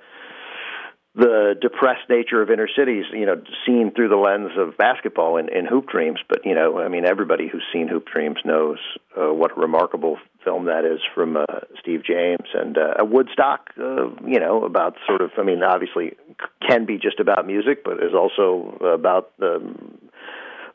the 1.15 1.55
depressed 1.61 2.09
nature 2.09 2.41
of 2.41 2.49
inner 2.49 2.67
cities, 2.77 3.05
you 3.13 3.25
know, 3.25 3.41
seen 3.65 3.91
through 3.95 4.09
the 4.09 4.17
lens 4.17 4.51
of 4.57 4.77
basketball 4.77 5.37
in, 5.37 5.47
in 5.47 5.65
Hoop 5.65 5.87
Dreams. 5.87 6.19
But 6.27 6.45
you 6.45 6.53
know, 6.53 6.79
I 6.79 6.89
mean, 6.89 7.05
everybody 7.05 7.47
who's 7.47 7.63
seen 7.71 7.87
Hoop 7.87 8.05
Dreams 8.11 8.37
knows 8.43 8.77
uh, 9.17 9.33
what 9.33 9.51
a 9.51 9.59
remarkable 9.59 10.17
film 10.43 10.65
that 10.65 10.83
is 10.83 10.99
from 11.13 11.37
uh, 11.37 11.45
Steve 11.79 12.03
James 12.05 12.47
and 12.53 12.77
uh, 12.77 13.05
Woodstock. 13.05 13.69
Uh, 13.79 14.09
you 14.25 14.39
know, 14.39 14.65
about 14.65 14.95
sort 15.07 15.21
of, 15.21 15.31
I 15.37 15.43
mean, 15.43 15.63
obviously 15.63 16.17
can 16.67 16.85
be 16.85 16.97
just 16.97 17.19
about 17.19 17.47
music, 17.47 17.83
but 17.85 18.03
is 18.03 18.13
also 18.13 18.77
about 18.81 19.31
the 19.39 19.61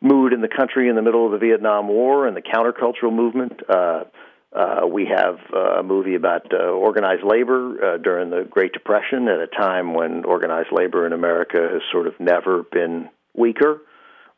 mood 0.01 0.33
in 0.33 0.41
the 0.41 0.49
country 0.49 0.89
in 0.89 0.97
the 0.97 1.03
middle 1.03 1.27
of 1.27 1.33
the 1.33 1.39
Vietnam 1.39 1.89
War 1.89 2.27
and 2.27 2.35
the 2.35 2.43
countercultural 2.43 3.13
movement. 3.13 3.61
Uh, 3.69 4.05
uh, 4.53 4.81
we 4.85 5.07
have 5.07 5.39
a 5.55 5.83
movie 5.83 6.17
about 6.17 6.53
uh, 6.53 6.57
organized 6.57 7.23
labor 7.23 7.95
uh, 7.95 7.99
during 7.99 8.31
the 8.31 8.45
Great 8.51 8.73
Depression 8.73 9.29
at 9.29 9.39
a 9.39 9.47
time 9.47 9.95
when 9.95 10.25
organized 10.25 10.71
labor 10.73 11.07
in 11.07 11.13
America 11.13 11.69
has 11.73 11.83
sort 11.93 12.09
of 12.09 12.15
never 12.19 12.65
been 12.65 13.09
weaker. 13.33 13.81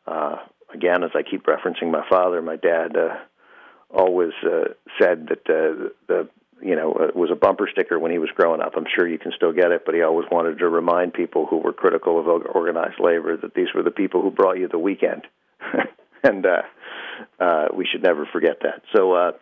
Uh, 0.05 0.35
again, 0.71 1.03
as 1.03 1.09
I 1.15 1.23
keep 1.23 1.45
referencing 1.45 1.91
my 1.91 2.07
father, 2.07 2.43
my 2.43 2.57
dad 2.57 2.95
uh, 2.95 3.15
always 3.89 4.33
uh, 4.45 4.73
said 5.01 5.29
that 5.29 5.45
the 6.07 6.29
you 6.61 6.75
know 6.75 6.93
it 6.99 7.15
was 7.15 7.31
a 7.31 7.35
bumper 7.35 7.67
sticker 7.71 7.97
when 7.97 8.11
he 8.11 8.19
was 8.19 8.29
growing 8.35 8.61
up. 8.61 8.73
I'm 8.77 8.85
sure 8.95 9.07
you 9.07 9.17
can 9.17 9.31
still 9.35 9.51
get 9.51 9.71
it, 9.71 9.81
but 9.83 9.95
he 9.95 10.03
always 10.03 10.27
wanted 10.31 10.59
to 10.59 10.69
remind 10.69 11.15
people 11.15 11.47
who 11.47 11.57
were 11.57 11.73
critical 11.73 12.19
of 12.19 12.27
organized 12.27 12.99
labor 12.99 13.35
that 13.35 13.55
these 13.55 13.73
were 13.73 13.83
the 13.83 13.89
people 13.89 14.21
who 14.21 14.29
brought 14.29 14.59
you 14.59 14.67
the 14.67 14.77
weekend, 14.77 15.23
and 16.23 16.45
we 17.75 17.87
should 17.91 18.03
never 18.03 18.27
forget 18.31 18.59
that. 18.61 18.83
So. 18.95 19.33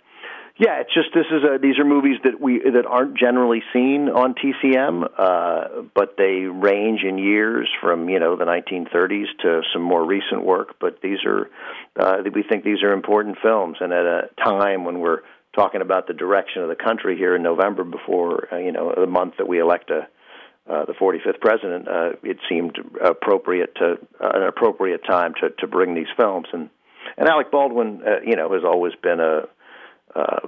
Yeah, 0.57 0.81
it's 0.81 0.93
just 0.93 1.09
this 1.13 1.25
is 1.31 1.43
a, 1.43 1.57
these 1.59 1.79
are 1.79 1.85
movies 1.85 2.17
that 2.23 2.39
we 2.39 2.59
that 2.59 2.85
aren't 2.85 3.17
generally 3.17 3.63
seen 3.73 4.09
on 4.09 4.35
TCM, 4.35 5.09
uh, 5.17 5.83
but 5.95 6.15
they 6.17 6.43
range 6.43 7.01
in 7.07 7.17
years 7.17 7.69
from 7.81 8.09
you 8.09 8.19
know 8.19 8.35
the 8.35 8.45
1930s 8.45 9.25
to 9.41 9.61
some 9.73 9.81
more 9.81 10.05
recent 10.05 10.43
work. 10.43 10.75
But 10.79 11.01
these 11.01 11.19
are 11.25 11.49
uh, 11.99 12.17
we 12.33 12.43
think 12.43 12.63
these 12.63 12.83
are 12.83 12.91
important 12.91 13.37
films, 13.41 13.77
and 13.79 13.93
at 13.93 14.05
a 14.05 14.29
time 14.43 14.83
when 14.83 14.99
we're 14.99 15.21
talking 15.55 15.81
about 15.81 16.07
the 16.07 16.13
direction 16.13 16.61
of 16.61 16.69
the 16.69 16.75
country 16.75 17.17
here 17.17 17.35
in 17.35 17.43
November 17.43 17.83
before 17.83 18.53
uh, 18.53 18.57
you 18.57 18.73
know 18.73 18.93
the 18.95 19.07
month 19.07 19.35
that 19.37 19.47
we 19.47 19.59
elect 19.59 19.89
a 19.89 20.07
uh, 20.69 20.85
the 20.85 20.93
45th 20.93 21.39
president, 21.41 21.87
uh, 21.87 22.11
it 22.21 22.37
seemed 22.47 22.77
appropriate 23.03 23.73
to 23.75 23.97
uh, 24.23 24.29
an 24.35 24.43
appropriate 24.43 25.01
time 25.09 25.33
to 25.41 25.49
to 25.59 25.67
bring 25.67 25.95
these 25.95 26.11
films 26.17 26.47
and 26.51 26.69
and 27.17 27.27
Alec 27.27 27.51
Baldwin, 27.51 28.01
uh, 28.05 28.21
you 28.25 28.35
know, 28.35 28.53
has 28.53 28.63
always 28.63 28.93
been 29.01 29.19
a 29.19 29.43
uh, 30.15 30.39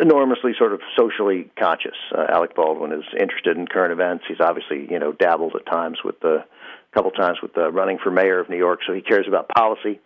enormously 0.00 0.52
sort 0.58 0.72
of 0.72 0.80
socially 0.98 1.50
conscious. 1.58 1.96
Uh, 2.16 2.26
Alec 2.28 2.54
Baldwin 2.54 2.92
is 2.92 3.04
interested 3.18 3.56
in 3.56 3.66
current 3.66 3.92
events. 3.92 4.24
He's 4.28 4.40
obviously 4.40 4.86
you 4.90 4.98
know 4.98 5.12
dabbled 5.12 5.54
at 5.56 5.66
times 5.66 5.98
with 6.04 6.20
the 6.20 6.44
a 6.44 6.94
couple 6.94 7.10
times 7.10 7.38
with 7.42 7.54
the 7.54 7.70
running 7.70 7.98
for 8.02 8.10
mayor 8.10 8.38
of 8.40 8.48
New 8.48 8.58
York, 8.58 8.80
so 8.86 8.92
he 8.92 9.00
cares 9.00 9.26
about 9.26 9.48
policy, 9.48 10.00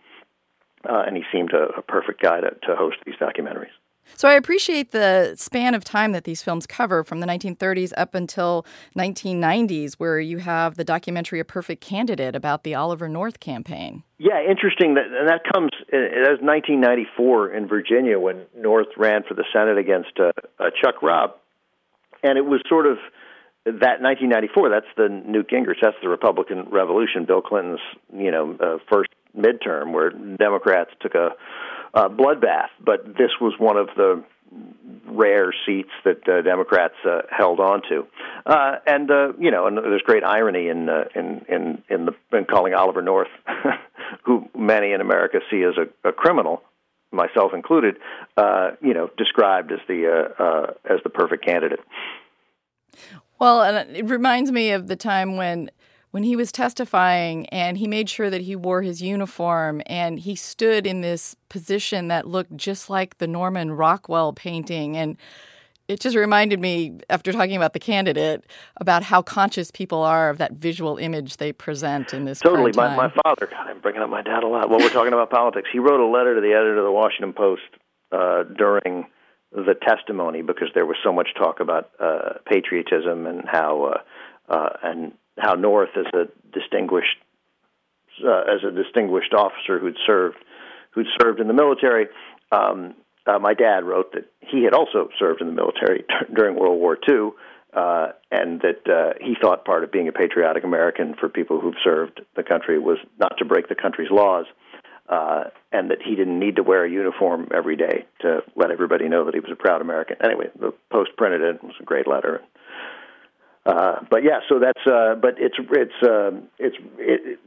uh, 0.88 1.02
and 1.06 1.16
he 1.16 1.24
seemed 1.32 1.52
a, 1.52 1.78
a 1.78 1.82
perfect 1.82 2.22
guy 2.22 2.40
to, 2.40 2.50
to 2.50 2.76
host 2.76 2.96
these 3.04 3.16
documentaries. 3.16 3.74
So 4.14 4.28
I 4.28 4.34
appreciate 4.34 4.92
the 4.92 5.34
span 5.36 5.74
of 5.74 5.84
time 5.84 6.12
that 6.12 6.24
these 6.24 6.42
films 6.42 6.66
cover 6.66 7.04
from 7.04 7.20
the 7.20 7.26
1930s 7.26 7.92
up 7.96 8.14
until 8.14 8.64
1990s, 8.96 9.94
where 9.94 10.20
you 10.20 10.38
have 10.38 10.76
the 10.76 10.84
documentary 10.84 11.40
A 11.40 11.44
Perfect 11.44 11.82
Candidate 11.82 12.34
about 12.34 12.62
the 12.62 12.74
Oliver 12.74 13.08
North 13.08 13.40
campaign. 13.40 14.02
Yeah, 14.18 14.40
interesting. 14.42 14.94
That, 14.94 15.06
and 15.06 15.28
that 15.28 15.42
comes, 15.52 15.70
that 15.90 16.30
was 16.30 16.40
1994 16.40 17.54
in 17.54 17.68
Virginia 17.68 18.18
when 18.18 18.42
North 18.56 18.88
ran 18.96 19.22
for 19.22 19.34
the 19.34 19.44
Senate 19.52 19.78
against 19.78 20.18
uh, 20.18 20.32
uh, 20.58 20.70
Chuck 20.82 21.02
Robb. 21.02 21.32
And 22.22 22.38
it 22.38 22.46
was 22.46 22.62
sort 22.68 22.86
of 22.86 22.96
that 23.66 24.00
1994, 24.00 24.70
that's 24.70 24.86
the 24.96 25.08
Newt 25.08 25.50
Gingrich, 25.50 25.82
that's 25.82 25.96
the 26.00 26.08
Republican 26.08 26.68
Revolution, 26.70 27.24
Bill 27.26 27.42
Clinton's, 27.42 27.80
you 28.16 28.30
know, 28.30 28.56
uh, 28.60 28.78
first 28.90 29.10
midterm 29.36 29.92
where 29.92 30.10
Democrats 30.10 30.90
took 31.00 31.14
a 31.14 31.30
uh, 31.96 32.08
bloodbath. 32.08 32.68
But 32.84 33.06
this 33.06 33.32
was 33.40 33.54
one 33.58 33.76
of 33.76 33.88
the 33.96 34.22
rare 35.06 35.52
seats 35.64 35.90
that 36.04 36.28
uh, 36.28 36.42
Democrats 36.42 36.94
uh, 37.04 37.22
held 37.30 37.58
on 37.58 37.82
to, 37.88 38.06
uh, 38.44 38.76
and 38.86 39.10
uh, 39.10 39.32
you 39.38 39.50
know, 39.50 39.66
and 39.66 39.78
there's 39.78 40.02
great 40.02 40.22
irony 40.22 40.68
in 40.68 40.88
uh, 40.88 41.04
in 41.14 41.44
in 41.48 41.82
in, 41.88 42.06
the, 42.06 42.36
in 42.36 42.44
calling 42.44 42.74
Oliver 42.74 43.02
North, 43.02 43.28
who 44.24 44.48
many 44.56 44.92
in 44.92 45.00
America 45.00 45.40
see 45.50 45.62
as 45.62 45.74
a, 45.76 46.08
a 46.08 46.12
criminal, 46.12 46.62
myself 47.10 47.52
included, 47.54 47.96
uh, 48.36 48.72
you 48.80 48.94
know, 48.94 49.10
described 49.16 49.72
as 49.72 49.80
the 49.88 50.06
uh, 50.06 50.42
uh, 50.42 50.66
as 50.84 51.00
the 51.02 51.10
perfect 51.10 51.44
candidate. 51.44 51.80
Well, 53.38 53.62
and 53.62 53.96
it 53.96 54.08
reminds 54.08 54.50
me 54.52 54.70
of 54.70 54.86
the 54.86 54.96
time 54.96 55.36
when 55.36 55.70
when 56.16 56.22
he 56.22 56.34
was 56.34 56.50
testifying 56.50 57.46
and 57.50 57.76
he 57.76 57.86
made 57.86 58.08
sure 58.08 58.30
that 58.30 58.40
he 58.40 58.56
wore 58.56 58.80
his 58.80 59.02
uniform 59.02 59.82
and 59.84 60.18
he 60.18 60.34
stood 60.34 60.86
in 60.86 61.02
this 61.02 61.36
position 61.50 62.08
that 62.08 62.26
looked 62.26 62.56
just 62.56 62.88
like 62.88 63.18
the 63.18 63.26
Norman 63.26 63.70
Rockwell 63.72 64.32
painting. 64.32 64.96
And 64.96 65.18
it 65.88 66.00
just 66.00 66.16
reminded 66.16 66.58
me 66.58 67.00
after 67.10 67.32
talking 67.32 67.54
about 67.54 67.74
the 67.74 67.78
candidate 67.78 68.46
about 68.80 69.02
how 69.02 69.20
conscious 69.20 69.70
people 69.70 70.02
are 70.02 70.30
of 70.30 70.38
that 70.38 70.52
visual 70.52 70.96
image 70.96 71.36
they 71.36 71.52
present 71.52 72.14
in 72.14 72.24
this 72.24 72.38
totally. 72.38 72.72
my, 72.74 72.96
my 72.96 73.12
father 73.22 73.46
God, 73.50 73.66
i'm 73.68 73.80
bringing 73.80 74.00
up 74.00 74.08
my 74.08 74.22
dad 74.22 74.42
a 74.42 74.48
lot. 74.48 74.70
When 74.70 74.80
we're 74.80 74.88
talking 74.88 75.12
about 75.12 75.28
politics. 75.28 75.68
He 75.70 75.80
wrote 75.80 76.00
a 76.00 76.10
letter 76.10 76.34
to 76.34 76.40
the 76.40 76.54
editor 76.54 76.78
of 76.78 76.84
the 76.84 76.92
washington 76.92 77.34
post 77.34 77.60
uh, 78.10 78.44
during 78.56 79.04
the 79.52 79.74
testimony 79.86 80.40
because 80.40 80.68
there 80.72 80.86
was 80.86 80.96
so 81.04 81.12
much 81.12 81.28
talk 81.36 81.60
about 81.60 81.90
uh, 82.00 82.38
patriotism 82.50 83.26
and 83.26 83.42
how 83.46 83.92
uh, 83.92 84.54
uh, 84.54 84.68
and 84.82 85.12
how 85.38 85.54
North, 85.54 85.90
as 85.96 86.06
a 86.14 86.26
distinguished 86.52 87.16
uh, 88.24 88.42
as 88.48 88.64
a 88.64 88.70
distinguished 88.70 89.34
officer 89.34 89.78
who'd 89.78 89.96
served 90.06 90.36
who'd 90.92 91.06
served 91.20 91.40
in 91.40 91.48
the 91.48 91.54
military, 91.54 92.06
um, 92.50 92.94
uh, 93.26 93.38
my 93.38 93.54
dad 93.54 93.84
wrote 93.84 94.12
that 94.12 94.24
he 94.40 94.64
had 94.64 94.72
also 94.72 95.08
served 95.18 95.40
in 95.40 95.46
the 95.46 95.52
military 95.52 95.98
t- 95.98 96.34
during 96.34 96.56
World 96.56 96.80
War 96.80 96.96
II, 97.08 97.30
uh, 97.74 98.12
and 98.30 98.62
that 98.62 98.88
uh, 98.88 99.18
he 99.20 99.34
thought 99.40 99.64
part 99.64 99.84
of 99.84 99.92
being 99.92 100.08
a 100.08 100.12
patriotic 100.12 100.64
American 100.64 101.14
for 101.18 101.28
people 101.28 101.60
who've 101.60 101.74
served 101.84 102.20
the 102.36 102.42
country 102.42 102.78
was 102.78 102.98
not 103.18 103.36
to 103.38 103.44
break 103.44 103.68
the 103.68 103.74
country's 103.74 104.10
laws, 104.10 104.46
uh, 105.08 105.44
and 105.72 105.90
that 105.90 105.98
he 106.02 106.14
didn't 106.14 106.38
need 106.38 106.56
to 106.56 106.62
wear 106.62 106.84
a 106.84 106.90
uniform 106.90 107.48
every 107.54 107.76
day 107.76 108.06
to 108.20 108.40
let 108.54 108.70
everybody 108.70 109.08
know 109.08 109.24
that 109.26 109.34
he 109.34 109.40
was 109.40 109.50
a 109.52 109.56
proud 109.56 109.80
American. 109.80 110.16
Anyway, 110.24 110.46
the 110.58 110.72
Post 110.90 111.10
printed 111.16 111.42
it. 111.42 111.56
It 111.56 111.64
was 111.64 111.74
a 111.80 111.84
great 111.84 112.06
letter. 112.06 112.40
Uh, 113.66 114.04
but 114.08 114.22
yeah, 114.22 114.40
so 114.48 114.60
that's 114.60 114.86
uh, 114.86 115.16
but 115.20 115.34
it's 115.38 115.56
it's 115.58 116.02
uh, 116.02 116.30
it's 116.58 116.76
it, 116.98 117.40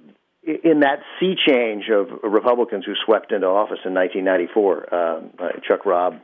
in 0.63 0.82
that 0.82 0.99
sea 1.19 1.36
change 1.47 1.86
of 1.89 2.08
Republicans 2.23 2.84
who 2.86 2.93
swept 3.05 3.32
into 3.32 3.47
office 3.47 3.79
in 3.86 3.93
1994. 3.93 4.93
Um, 4.93 5.29
uh, 5.38 5.60
Chuck 5.65 5.86
Robb, 5.86 6.15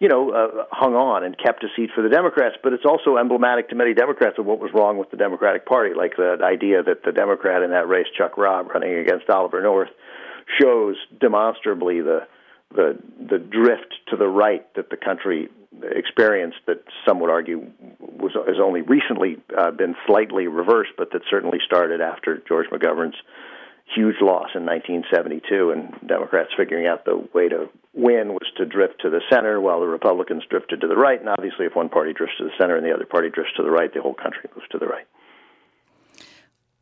you 0.00 0.08
know, 0.08 0.30
uh, 0.30 0.64
hung 0.70 0.94
on 0.94 1.22
and 1.22 1.36
kept 1.38 1.62
a 1.62 1.68
seat 1.76 1.90
for 1.94 2.02
the 2.02 2.08
Democrats, 2.08 2.56
but 2.62 2.72
it's 2.72 2.84
also 2.84 3.16
emblematic 3.16 3.68
to 3.68 3.74
many 3.74 3.94
Democrats 3.94 4.36
of 4.38 4.46
what 4.46 4.58
was 4.58 4.70
wrong 4.74 4.96
with 4.96 5.10
the 5.10 5.16
Democratic 5.16 5.66
Party, 5.66 5.94
like 5.94 6.16
the 6.16 6.38
idea 6.42 6.82
that 6.82 7.04
the 7.04 7.12
Democrat 7.12 7.62
in 7.62 7.70
that 7.70 7.88
race, 7.88 8.06
Chuck 8.16 8.36
Robb, 8.36 8.70
running 8.70 8.98
against 8.98 9.28
Oliver 9.28 9.62
North, 9.62 9.90
shows 10.60 10.96
demonstrably 11.20 12.00
the 12.00 12.20
the 12.74 12.98
the 13.18 13.38
drift 13.38 13.94
to 14.08 14.16
the 14.16 14.26
right 14.26 14.66
that 14.74 14.90
the 14.90 14.96
country 14.96 15.48
experienced 15.82 16.58
that 16.66 16.82
some 17.06 17.20
would 17.20 17.30
argue 17.30 17.70
was 17.98 18.32
has 18.34 18.56
only 18.62 18.82
recently 18.82 19.36
uh, 19.56 19.70
been 19.70 19.94
slightly 20.06 20.46
reversed, 20.46 20.92
but 20.96 21.10
that 21.12 21.22
certainly 21.30 21.58
started 21.64 22.00
after 22.00 22.42
George 22.48 22.66
McGovern's 22.70 23.16
huge 23.94 24.16
loss 24.20 24.48
in 24.54 24.64
1972, 24.64 25.70
and 25.70 26.08
Democrats 26.08 26.50
figuring 26.56 26.86
out 26.86 27.04
the 27.04 27.28
way 27.34 27.48
to 27.48 27.68
win 27.92 28.32
was 28.32 28.50
to 28.56 28.64
drift 28.64 29.00
to 29.02 29.10
the 29.10 29.20
center, 29.30 29.60
while 29.60 29.80
the 29.80 29.86
Republicans 29.86 30.42
drifted 30.48 30.80
to 30.80 30.86
the 30.86 30.96
right. 30.96 31.20
And 31.20 31.28
obviously, 31.28 31.66
if 31.66 31.76
one 31.76 31.88
party 31.88 32.12
drifts 32.12 32.36
to 32.38 32.44
the 32.44 32.50
center 32.58 32.76
and 32.76 32.84
the 32.84 32.94
other 32.94 33.06
party 33.06 33.28
drifts 33.28 33.52
to 33.56 33.62
the 33.62 33.70
right, 33.70 33.92
the 33.92 34.00
whole 34.00 34.14
country 34.14 34.48
moves 34.54 34.68
to 34.72 34.78
the 34.78 34.86
right. 34.86 35.06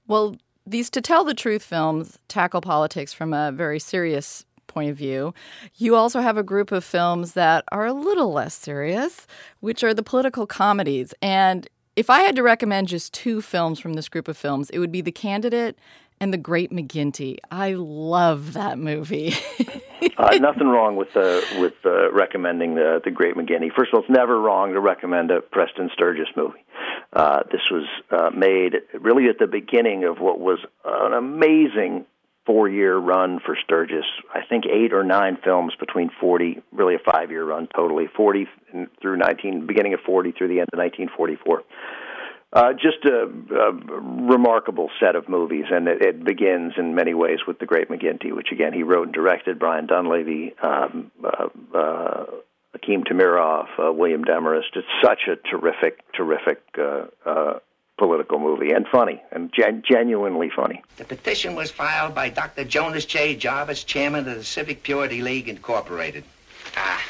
Well, 0.07 0.37
these 0.65 0.91
to 0.91 1.01
tell 1.01 1.25
the 1.25 1.35
truth 1.35 1.63
films 1.63 2.19
tackle 2.29 2.61
politics 2.61 3.13
from 3.13 3.33
a 3.33 3.51
very 3.51 3.79
serious 3.79 4.45
point 4.73 4.91
of 4.91 4.97
view. 4.97 5.35
You 5.77 5.95
also 5.95 6.21
have 6.21 6.37
a 6.37 6.43
group 6.43 6.73
of 6.73 6.85
films 6.85 7.33
that 7.33 7.65
are 7.71 7.87
a 7.87 7.93
little 7.93 8.33
less 8.33 8.55
serious, 8.55 9.27
which 9.61 9.85
are 9.85 9.95
the 9.95 10.03
political 10.03 10.47
comedies. 10.47 11.15
And 11.21 11.69
if 11.95 12.09
I 12.09 12.21
had 12.21 12.37
to 12.37 12.43
recommend 12.43 12.89
just 12.89 13.13
two 13.13 13.43
films 13.43 13.79
from 13.79 13.95
this 13.95 14.09
group 14.09 14.29
of 14.29 14.37
films, 14.37 14.71
it 14.71 14.79
would 14.79 14.93
be 14.93 15.03
The 15.03 15.13
Candidate 15.13 15.79
and 16.21 16.33
The 16.33 16.39
Great 16.39 16.71
McGinty. 16.71 17.37
I 17.51 17.75
love 17.75 18.55
that 18.55 18.79
movie. 18.79 19.35
uh, 20.17 20.37
nothing 20.39 20.69
wrong 20.69 20.97
with 20.97 21.15
uh, 21.17 21.41
with 21.59 21.75
uh, 21.85 22.13
recommending 22.13 22.77
the 22.77 23.01
the 23.05 23.11
Great 23.11 23.35
McGinty. 23.35 23.71
First 23.77 23.93
of 23.93 23.95
all, 23.95 24.01
it's 24.01 24.11
never 24.11 24.41
wrong 24.41 24.73
to 24.73 24.81
recommend 24.81 25.31
a 25.31 25.41
Preston 25.41 25.91
Sturges 25.93 26.29
movie. 26.37 26.65
Uh, 27.13 27.41
this 27.51 27.61
was 27.71 27.87
uh, 28.11 28.31
made 28.31 28.77
really 28.99 29.29
at 29.29 29.39
the 29.39 29.47
beginning 29.47 30.05
of 30.05 30.19
what 30.19 30.41
was 30.41 30.61
an 30.85 31.13
amazing 31.13 32.07
four 32.47 32.69
year 32.69 32.97
run 32.97 33.39
for 33.45 33.57
Sturges. 33.65 34.05
I 34.35 34.41
think 34.49 34.65
eight 34.67 34.93
or 34.93 35.05
nine 35.05 35.39
films 35.45 35.75
between 35.79 36.11
40, 36.21 36.63
really 36.73 36.95
a 36.95 36.99
five 36.99 37.31
year 37.31 37.45
run 37.45 37.69
totally, 37.75 38.07
40 38.17 38.47
through 39.01 39.17
19, 39.17 39.67
beginning 39.67 39.95
of 39.95 40.01
40 40.01 40.33
through 40.33 40.49
the 40.49 40.61
end 40.61 40.69
of 40.73 40.79
1944. 40.79 41.63
Uh, 42.55 42.75
just 42.75 43.03
a, 43.07 43.23
a, 43.55 43.73
remarkable 43.73 44.91
set 45.01 45.17
of 45.17 45.27
movies, 45.27 45.65
and 45.71 45.89
it, 45.89 46.03
it, 46.03 46.23
begins 46.23 46.75
in 46.77 46.95
many 46.95 47.15
ways 47.15 47.39
with 47.47 47.59
The 47.59 47.65
Great 47.65 47.89
McGinty, 47.89 48.31
which 48.31 48.49
again 48.53 48.75
he 48.75 48.83
wrote 48.83 49.05
and 49.05 49.15
directed. 49.15 49.59
Brian 49.59 49.87
Donlevy, 49.87 50.53
um, 50.63 51.11
uh, 51.25 51.49
uh, 51.75 52.25
Akim 52.75 53.05
Tamiroff, 53.05 53.69
uh, 53.79 53.91
William 53.91 54.23
Demarest. 54.23 54.77
It's 54.77 54.87
such 55.03 55.21
a 55.29 55.37
terrific, 55.49 56.01
terrific 56.13 56.61
uh, 56.79 57.07
uh, 57.25 57.59
political 58.03 58.41
movie, 58.41 58.73
and 58.73 58.85
funny, 58.89 59.23
and 59.31 59.53
gen- 59.53 59.81
genuinely 59.89 60.51
funny. 60.51 60.83
The 60.97 61.05
petition 61.05 61.55
was 61.55 61.71
filed 61.71 62.17
by 62.17 62.31
Dr. 62.31 62.65
Jonas 62.65 63.05
J. 63.05 63.37
Jarvis, 63.37 63.85
chairman 63.85 64.27
of 64.27 64.35
the 64.35 64.43
Civic 64.43 64.83
Purity 64.83 65.23
League 65.23 65.49
Incorporated. 65.49 66.25
Ah, 66.77 67.01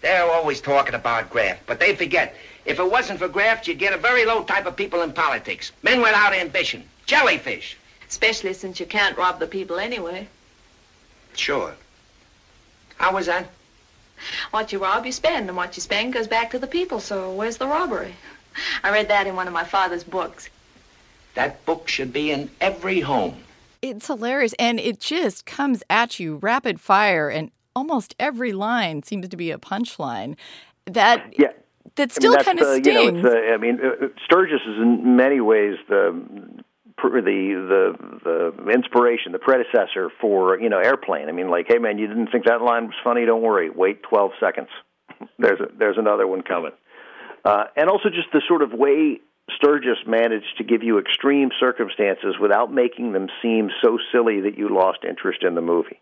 they're 0.00 0.30
always 0.30 0.60
talking 0.60 0.94
about 0.94 1.28
graft, 1.28 1.66
but 1.66 1.80
they 1.80 1.96
forget 1.96 2.36
if 2.64 2.78
it 2.78 2.88
wasn't 2.88 3.18
for 3.18 3.26
graft, 3.26 3.66
you'd 3.66 3.80
get 3.80 3.92
a 3.92 3.96
very 3.96 4.24
low 4.24 4.44
type 4.44 4.66
of 4.66 4.76
people 4.76 5.02
in 5.02 5.12
politics. 5.12 5.72
Men 5.82 6.00
without 6.00 6.32
ambition. 6.32 6.84
Jellyfish. 7.06 7.76
Especially 8.08 8.54
since 8.54 8.78
you 8.78 8.86
can't 8.86 9.18
rob 9.18 9.40
the 9.40 9.48
people 9.48 9.80
anyway. 9.80 10.28
Sure. 11.34 11.74
How 12.96 13.12
was 13.12 13.26
that? 13.26 13.48
What 14.52 14.72
you 14.72 14.78
rob, 14.78 15.04
you 15.04 15.10
spend, 15.10 15.48
and 15.48 15.56
what 15.56 15.76
you 15.76 15.82
spend 15.82 16.12
goes 16.12 16.28
back 16.28 16.52
to 16.52 16.60
the 16.60 16.68
people, 16.68 17.00
so 17.00 17.32
where's 17.32 17.56
the 17.56 17.66
robbery? 17.66 18.14
I 18.82 18.90
read 18.90 19.08
that 19.08 19.26
in 19.26 19.36
one 19.36 19.46
of 19.46 19.52
my 19.52 19.64
father's 19.64 20.04
books. 20.04 20.48
That 21.34 21.64
book 21.66 21.88
should 21.88 22.12
be 22.12 22.30
in 22.30 22.50
every 22.60 23.00
home. 23.00 23.36
It's 23.82 24.06
hilarious, 24.06 24.54
and 24.58 24.80
it 24.80 25.00
just 25.00 25.46
comes 25.46 25.82
at 25.90 26.18
you 26.18 26.36
rapid 26.36 26.80
fire, 26.80 27.28
and 27.28 27.50
almost 27.76 28.14
every 28.18 28.52
line 28.52 29.02
seems 29.02 29.28
to 29.28 29.36
be 29.36 29.50
a 29.50 29.58
punchline. 29.58 30.36
That 30.86 31.34
yeah 31.38 31.52
that 31.96 32.12
still 32.12 32.32
I 32.32 32.36
mean, 32.36 32.44
kind 32.44 32.60
of 32.60 32.66
stings. 32.76 32.86
You 32.86 33.22
know, 33.22 33.54
I 33.54 33.56
mean, 33.56 33.78
uh, 33.80 34.06
Sturges 34.24 34.60
is 34.66 34.76
in 34.80 35.16
many 35.16 35.40
ways 35.40 35.76
the 35.88 36.24
the 37.02 37.94
the 38.24 38.54
the 38.64 38.70
inspiration, 38.70 39.32
the 39.32 39.38
predecessor 39.38 40.10
for 40.20 40.58
you 40.58 40.68
know 40.68 40.78
Airplane. 40.78 41.28
I 41.28 41.32
mean, 41.32 41.48
like, 41.48 41.66
hey 41.68 41.78
man, 41.78 41.98
you 41.98 42.06
didn't 42.06 42.28
think 42.28 42.46
that 42.46 42.62
line 42.62 42.86
was 42.86 42.94
funny? 43.04 43.26
Don't 43.26 43.42
worry, 43.42 43.70
wait 43.70 44.02
twelve 44.02 44.32
seconds. 44.40 44.68
there's 45.38 45.60
a, 45.60 45.66
there's 45.78 45.98
another 45.98 46.26
one 46.26 46.42
coming. 46.42 46.72
Uh, 47.44 47.64
and 47.76 47.88
also 47.88 48.08
just 48.08 48.28
the 48.32 48.42
sort 48.48 48.62
of 48.62 48.72
way 48.72 49.20
Sturges 49.56 49.98
managed 50.06 50.56
to 50.56 50.64
give 50.64 50.82
you 50.82 50.98
extreme 50.98 51.50
circumstances 51.60 52.36
without 52.40 52.72
making 52.72 53.12
them 53.12 53.28
seem 53.42 53.68
so 53.82 53.98
silly 54.10 54.40
that 54.40 54.56
you 54.56 54.74
lost 54.74 55.00
interest 55.06 55.42
in 55.42 55.54
the 55.54 55.60
movie 55.60 56.00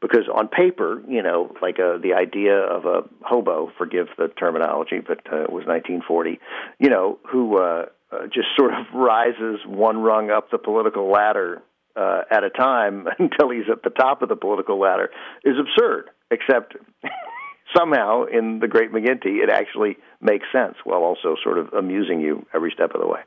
because 0.00 0.28
on 0.32 0.48
paper, 0.48 1.02
you 1.08 1.22
know, 1.22 1.54
like 1.60 1.78
a, 1.78 1.94
uh, 1.94 1.98
the 1.98 2.14
idea 2.14 2.56
of 2.56 2.86
a 2.86 3.02
hobo, 3.22 3.70
forgive 3.76 4.08
the 4.16 4.28
terminology, 4.28 4.98
but 5.06 5.18
uh, 5.32 5.42
it 5.42 5.52
was 5.52 5.66
1940, 5.66 6.40
you 6.78 6.88
know, 6.88 7.18
who 7.30 7.58
uh, 7.58 7.86
uh, 8.10 8.26
just 8.26 8.48
sort 8.58 8.72
of 8.72 8.86
rises 8.94 9.60
one 9.66 9.98
rung 9.98 10.30
up 10.30 10.50
the 10.50 10.58
political 10.58 11.10
ladder 11.10 11.62
uh, 11.96 12.22
at 12.30 12.44
a 12.44 12.50
time 12.50 13.06
until 13.18 13.50
he's 13.50 13.68
at 13.70 13.82
the 13.82 13.90
top 13.90 14.22
of 14.22 14.28
the 14.28 14.36
political 14.36 14.80
ladder 14.80 15.10
is 15.44 15.54
absurd. 15.58 16.10
Except 16.30 16.76
somehow 17.76 18.24
in 18.24 18.60
the 18.60 18.68
Great 18.68 18.92
McGinty, 18.92 19.42
it 19.42 19.50
actually 19.50 19.96
makes 20.20 20.46
sense 20.52 20.76
while 20.84 21.00
also 21.00 21.36
sort 21.42 21.58
of 21.58 21.72
amusing 21.72 22.20
you 22.20 22.46
every 22.54 22.70
step 22.70 22.94
of 22.94 23.00
the 23.00 23.06
way. 23.06 23.20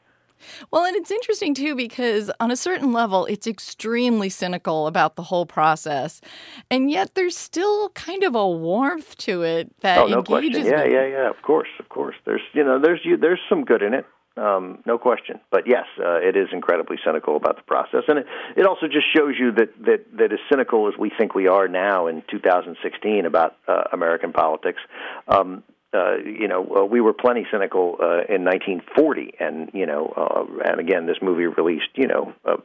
Well, 0.72 0.86
and 0.86 0.96
it's 0.96 1.12
interesting 1.12 1.54
too 1.54 1.76
because 1.76 2.32
on 2.40 2.52
a 2.52 2.56
certain 2.56 2.92
level, 2.92 3.26
it's 3.26 3.48
extremely 3.48 4.30
cynical 4.30 4.88
about 4.88 5.16
the 5.16 5.24
whole 5.24 5.46
process, 5.46 6.22
and 6.70 6.92
yet 6.92 7.16
there's 7.16 7.38
still 7.38 7.90
kind 7.90 8.24
of 8.24 8.36
a 8.36 8.48
warmth 8.48 9.18
to 9.20 9.44
it 9.44 9.72
that 9.82 10.00
oh, 10.00 10.08
no 10.08 10.18
engages. 10.20 10.68
Question. 10.68 10.92
Yeah, 10.92 11.02
yeah, 11.02 11.08
yeah. 11.08 11.30
Of 11.30 11.42
course, 11.42 11.70
of 11.80 11.90
course. 11.90 12.16
There's 12.26 12.42
you 12.54 12.64
know 12.64 12.80
there's 12.80 13.00
you 13.04 13.18
there's 13.18 13.40
some 13.50 13.64
good 13.64 13.82
in 13.82 13.94
it. 13.94 14.06
Um, 14.36 14.80
no 14.88 14.98
question. 14.98 15.40
But 15.52 15.68
yes, 15.68 15.86
uh, 16.00 16.16
it 16.16 16.36
is 16.36 16.48
incredibly 16.52 16.98
cynical 17.06 17.36
about 17.36 17.58
the 17.58 17.62
process, 17.62 18.04
and 18.08 18.20
it, 18.20 18.26
it 18.58 18.66
also 18.66 18.88
just 18.88 19.06
shows 19.16 19.36
you 19.40 19.52
that, 19.52 19.70
that 19.86 20.06
that 20.18 20.34
as 20.34 20.40
cynical 20.50 20.88
as 20.88 20.96
we 20.98 21.12
think 21.16 21.36
we 21.36 21.48
are 21.48 21.68
now 21.68 22.08
in 22.08 22.24
2016 22.32 23.26
about 23.26 23.56
uh, 23.68 23.84
American 23.92 24.34
politics, 24.34 24.80
um, 25.28 25.64
uh, 25.94 26.16
you 26.18 26.48
know, 26.48 26.66
uh, 26.78 26.86
we 26.86 27.02
were 27.02 27.14
plenty 27.14 27.46
cynical 27.52 27.98
uh, 28.00 28.26
in 28.34 28.44
1940, 28.44 29.34
and 29.40 29.70
you 29.74 29.86
know, 29.86 30.14
uh, 30.16 30.70
and 30.70 30.80
again, 30.80 31.06
this 31.06 31.18
movie 31.22 31.46
released, 31.46 31.90
you 31.96 32.08
know, 32.08 32.34
uh, 32.46 32.58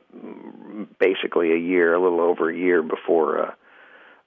basically 0.98 1.52
a 1.52 1.58
year, 1.58 1.94
a 1.94 2.02
little 2.02 2.20
over 2.20 2.50
a 2.50 2.56
year 2.56 2.82
before 2.82 3.38
uh, 3.42 3.54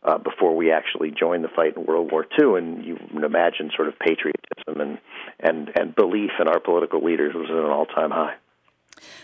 uh, 0.04 0.18
before 0.18 0.56
we 0.56 0.72
actually 0.72 1.12
joined 1.12 1.44
the 1.44 1.50
fight 1.50 1.78
in 1.78 1.86
World 1.86 2.12
War 2.12 2.26
II, 2.40 2.58
and 2.58 2.86
you 2.86 2.96
can 2.96 3.24
imagine 3.24 3.72
sort 3.76 3.88
of 3.88 3.98
patriotism 4.00 4.82
and 4.82 4.98
and 5.40 5.72
and 5.76 5.96
belief 5.96 6.32
in 6.40 6.48
our 6.48 6.60
political 6.60 7.04
leaders 7.04 7.34
was 7.34 7.50
at 7.50 7.56
an 7.56 7.66
all-time 7.66 8.12
high. 8.12 8.36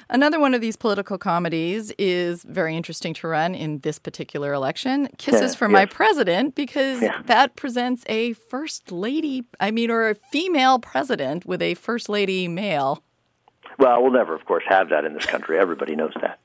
Another 0.09 0.39
one 0.39 0.53
of 0.53 0.61
these 0.61 0.75
political 0.75 1.17
comedies 1.17 1.91
is 1.97 2.43
very 2.43 2.75
interesting 2.75 3.13
to 3.15 3.27
run 3.27 3.55
in 3.55 3.79
this 3.79 3.99
particular 3.99 4.53
election 4.53 5.09
Kisses 5.17 5.53
yeah, 5.53 5.57
for 5.57 5.69
My 5.69 5.85
President, 5.85 6.55
because 6.55 7.01
yeah. 7.01 7.21
that 7.25 7.55
presents 7.55 8.03
a 8.07 8.33
first 8.33 8.91
lady, 8.91 9.45
I 9.59 9.71
mean, 9.71 9.91
or 9.91 10.09
a 10.09 10.15
female 10.15 10.79
president 10.79 11.45
with 11.45 11.61
a 11.61 11.73
first 11.75 12.09
lady 12.09 12.47
male. 12.47 13.03
Well, 13.79 14.01
we'll 14.01 14.11
never, 14.11 14.33
of 14.33 14.43
course, 14.45 14.63
have 14.67 14.89
that 14.89 15.05
in 15.05 15.13
this 15.13 15.25
country. 15.25 15.59
Everybody 15.59 15.95
knows 15.95 16.13
that. 16.21 16.39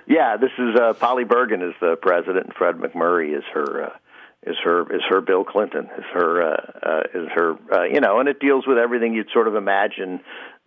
yeah, 0.08 0.36
this 0.36 0.50
is 0.58 0.74
uh, 0.80 0.92
Polly 0.94 1.24
Bergen 1.24 1.62
is 1.62 1.74
the 1.80 1.96
president, 2.00 2.46
and 2.46 2.54
Fred 2.54 2.76
MacMurray 2.76 3.36
is 3.36 3.44
her. 3.52 3.84
Uh, 3.84 3.96
is 4.44 4.56
her 4.64 4.92
is 4.92 5.02
her 5.08 5.20
Bill 5.20 5.44
Clinton 5.44 5.88
is 5.96 6.04
her 6.12 6.42
uh, 6.42 6.56
uh, 6.82 7.02
is 7.14 7.28
her 7.32 7.56
uh, 7.72 7.84
you 7.84 8.00
know 8.00 8.18
and 8.18 8.28
it 8.28 8.40
deals 8.40 8.66
with 8.66 8.76
everything 8.76 9.14
you'd 9.14 9.30
sort 9.32 9.46
of 9.46 9.54
imagine 9.54 10.20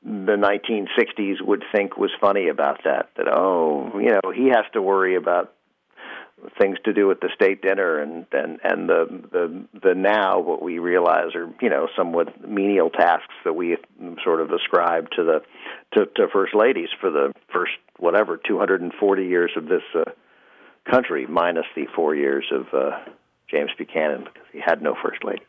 the 0.06 0.38
1960s 0.38 1.41
would 1.41 1.63
think 1.74 1.98
was 1.98 2.12
funny 2.22 2.48
about 2.48 2.84
that. 2.84 3.10
That 3.18 3.28
oh, 3.28 4.00
you 4.00 4.12
know, 4.12 4.32
he 4.34 4.50
has 4.50 4.65
to 4.74 4.82
worry 4.82 5.15
about 5.15 5.52
things 6.60 6.78
to 6.86 6.94
do 6.94 7.08
with 7.08 7.22
the 7.22 7.30
state 7.34 7.62
dinner 7.62 8.00
and 8.00 8.28
and 8.32 8.60
and 8.63 8.88
the 8.88 9.06
the 9.32 9.80
the 9.82 9.96
now 9.96 10.39
what 10.39 10.62
we 10.62 10.78
realize 10.78 11.34
are 11.34 11.52
you 11.60 11.70
know 11.70 11.88
somewhat 11.98 12.48
menial 12.48 12.91
tasks 12.91 13.34
that 13.46 13.54
we 13.54 13.78
sort 14.24 14.41
of 14.41 14.52
ascribe 14.52 15.10
to 15.12 15.24
the 15.24 15.41
to, 15.94 16.06
to 16.06 16.28
first 16.32 16.54
ladies 16.54 16.89
for 17.02 17.10
the 17.10 17.34
first 17.52 17.72
whatever 17.98 18.38
240 18.38 19.24
years 19.26 19.52
of 19.56 19.65
this 19.65 19.82
uh, 19.96 20.04
country 20.89 21.26
minus 21.26 21.65
the 21.76 21.88
four 21.96 22.13
years 22.13 22.46
of 22.52 22.68
uh, 22.74 23.00
James 23.50 23.72
Buchanan 23.76 24.26
because 24.26 24.48
he 24.52 24.60
had 24.60 24.84
no 24.84 24.96
first 25.02 25.24
lady. 25.24 25.44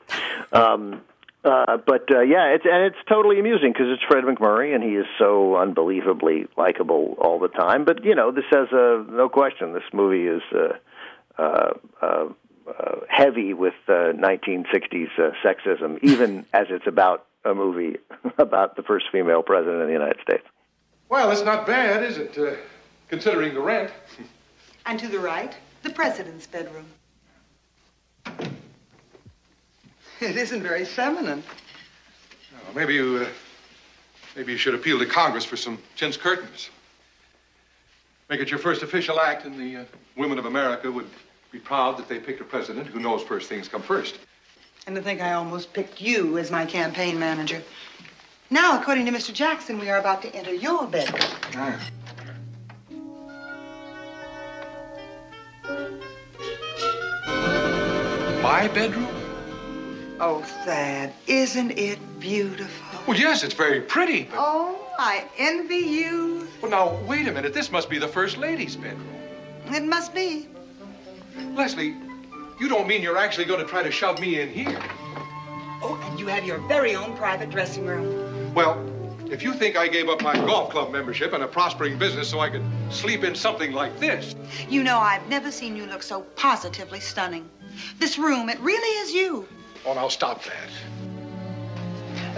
Um, 0.52 1.02
uh, 1.46 1.76
but 1.86 2.12
uh, 2.12 2.20
yeah, 2.20 2.54
it's 2.54 2.64
and 2.64 2.84
it's 2.84 2.98
totally 3.08 3.38
amusing 3.38 3.72
because 3.72 3.86
it's 3.88 4.02
Fred 4.02 4.24
MacMurray 4.24 4.74
and 4.74 4.82
he 4.82 4.96
is 4.96 5.06
so 5.16 5.56
unbelievably 5.56 6.46
likable 6.56 7.16
all 7.20 7.38
the 7.38 7.48
time. 7.48 7.84
But 7.84 8.04
you 8.04 8.14
know, 8.14 8.32
this 8.32 8.44
has 8.50 8.68
a 8.72 9.04
no 9.08 9.28
question. 9.28 9.72
This 9.72 9.84
movie 9.92 10.26
is 10.26 10.42
uh, 10.52 11.40
uh, 11.40 11.74
uh, 12.02 12.28
uh, 12.68 12.96
heavy 13.08 13.54
with 13.54 13.74
uh, 13.86 14.12
1960s 14.12 15.06
uh, 15.18 15.30
sexism, 15.44 15.98
even 16.02 16.44
as 16.52 16.66
it's 16.70 16.86
about 16.86 17.26
a 17.44 17.54
movie 17.54 17.98
about 18.38 18.74
the 18.74 18.82
first 18.82 19.06
female 19.12 19.42
president 19.42 19.82
of 19.82 19.86
the 19.86 19.92
United 19.92 20.20
States. 20.22 20.44
Well, 21.08 21.30
it's 21.30 21.44
not 21.44 21.64
bad, 21.64 22.02
is 22.02 22.18
it? 22.18 22.36
Uh, 22.36 22.56
considering 23.08 23.54
the 23.54 23.60
rent. 23.60 23.92
and 24.84 24.98
to 24.98 25.06
the 25.06 25.20
right, 25.20 25.54
the 25.84 25.90
president's 25.90 26.48
bedroom. 26.48 26.86
It 30.20 30.36
isn't 30.36 30.62
very 30.62 30.84
feminine. 30.84 31.42
Oh, 32.54 32.74
maybe 32.74 32.94
you, 32.94 33.26
uh, 33.26 33.28
maybe 34.34 34.52
you 34.52 34.58
should 34.58 34.74
appeal 34.74 34.98
to 34.98 35.06
Congress 35.06 35.44
for 35.44 35.56
some 35.56 35.78
chintz 35.94 36.16
curtains. 36.16 36.70
Make 38.30 38.40
it 38.40 38.50
your 38.50 38.58
first 38.58 38.82
official 38.82 39.20
act, 39.20 39.44
and 39.44 39.58
the 39.58 39.82
uh, 39.82 39.84
women 40.16 40.38
of 40.38 40.46
America 40.46 40.90
would 40.90 41.08
be 41.52 41.58
proud 41.58 41.98
that 41.98 42.08
they 42.08 42.18
picked 42.18 42.40
a 42.40 42.44
president 42.44 42.86
who 42.86 42.98
knows 42.98 43.22
first 43.22 43.48
things 43.48 43.68
come 43.68 43.82
first. 43.82 44.18
And 44.86 44.96
to 44.96 45.02
think 45.02 45.20
I 45.20 45.34
almost 45.34 45.72
picked 45.72 46.00
you 46.00 46.38
as 46.38 46.50
my 46.50 46.64
campaign 46.64 47.18
manager. 47.18 47.62
Now, 48.50 48.80
according 48.80 49.06
to 49.06 49.12
Mr. 49.12 49.34
Jackson, 49.34 49.78
we 49.78 49.90
are 49.90 49.98
about 49.98 50.22
to 50.22 50.34
enter 50.34 50.54
your 50.54 50.86
bedroom. 50.86 51.20
Ah. 51.54 51.90
My 58.42 58.68
bedroom? 58.68 59.15
Oh, 60.18 60.40
Thad, 60.64 61.12
isn't 61.26 61.72
it 61.72 61.98
beautiful? 62.18 63.00
Well, 63.06 63.18
yes, 63.18 63.44
it's 63.44 63.52
very 63.52 63.82
pretty, 63.82 64.24
but... 64.24 64.38
Oh, 64.38 64.88
I 64.98 65.26
envy 65.36 65.76
you. 65.76 66.48
Well, 66.62 66.70
now, 66.70 66.96
wait 67.06 67.28
a 67.28 67.32
minute. 67.32 67.52
This 67.52 67.70
must 67.70 67.90
be 67.90 67.98
the 67.98 68.08
First 68.08 68.38
Lady's 68.38 68.76
bedroom. 68.76 69.06
It 69.66 69.84
must 69.84 70.14
be. 70.14 70.48
Leslie, 71.54 71.94
you 72.58 72.68
don't 72.68 72.88
mean 72.88 73.02
you're 73.02 73.18
actually 73.18 73.44
going 73.44 73.60
to 73.60 73.66
try 73.66 73.82
to 73.82 73.90
shove 73.90 74.18
me 74.18 74.40
in 74.40 74.48
here? 74.48 74.80
Oh, 75.82 76.00
and 76.04 76.18
you 76.18 76.28
have 76.28 76.46
your 76.46 76.58
very 76.66 76.94
own 76.94 77.14
private 77.16 77.50
dressing 77.50 77.84
room. 77.84 78.54
Well, 78.54 78.82
if 79.30 79.42
you 79.42 79.52
think 79.52 79.76
I 79.76 79.86
gave 79.86 80.08
up 80.08 80.22
my 80.22 80.34
golf 80.34 80.70
club 80.70 80.92
membership 80.92 81.34
and 81.34 81.42
a 81.42 81.48
prospering 81.48 81.98
business 81.98 82.30
so 82.30 82.40
I 82.40 82.48
could 82.48 82.64
sleep 82.88 83.22
in 83.22 83.34
something 83.34 83.72
like 83.72 84.00
this... 84.00 84.34
You 84.70 84.82
know, 84.82 84.96
I've 84.96 85.28
never 85.28 85.50
seen 85.50 85.76
you 85.76 85.84
look 85.84 86.02
so 86.02 86.22
positively 86.36 87.00
stunning. 87.00 87.46
This 87.98 88.16
room, 88.16 88.48
it 88.48 88.58
really 88.60 88.88
is 89.00 89.12
you. 89.12 89.46
Oh, 89.86 89.94
now 89.94 90.08
stop 90.08 90.42
that. 90.44 90.68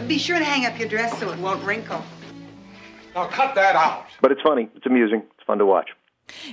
Be 0.07 0.19
sure 0.19 0.39
to 0.39 0.45
hang 0.45 0.67
up 0.67 0.79
your 0.79 0.89
dress 0.89 1.19
so 1.19 1.33
it 1.33 1.39
won't 1.39 1.65
wrinkle. 1.65 2.05
Now 3.15 3.27
cut 3.27 3.55
that 3.55 3.75
out. 3.75 4.07
But 4.21 4.33
it's 4.33 4.43
funny. 4.43 4.69
It's 4.77 4.85
amusing. 4.87 5.23
It's 5.35 5.47
fun 5.47 5.59
to 5.59 5.67
watch. 5.67 5.91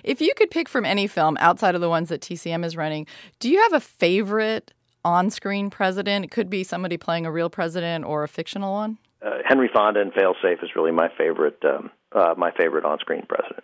If 0.03 0.21
you 0.21 0.33
could 0.35 0.49
pick 0.49 0.69
from 0.69 0.85
any 0.85 1.05
film 1.07 1.35
outside 1.39 1.75
of 1.75 1.81
the 1.81 1.89
ones 1.89 2.07
that 2.09 2.21
TCM 2.21 2.63
is 2.63 2.77
running, 2.77 3.07
do 3.39 3.49
you 3.49 3.61
have 3.63 3.73
a 3.73 3.81
favorite 3.81 4.73
on 5.03 5.29
screen 5.29 5.69
president? 5.69 6.23
It 6.23 6.31
could 6.31 6.49
be 6.49 6.63
somebody 6.63 6.95
playing 6.95 7.25
a 7.25 7.31
real 7.31 7.49
president 7.49 8.05
or 8.05 8.23
a 8.23 8.27
fictional 8.29 8.73
one. 8.73 8.97
Uh, 9.21 9.39
Henry 9.45 9.69
Fonda 9.73 9.99
and 9.99 10.13
Failsafe 10.13 10.63
is 10.63 10.69
really 10.75 10.91
my 10.91 11.09
favorite. 11.17 11.61
Um, 11.65 11.91
uh, 12.13 12.33
my 12.37 12.51
favorite 12.51 12.85
on 12.85 12.99
screen 12.99 13.25
president. 13.27 13.63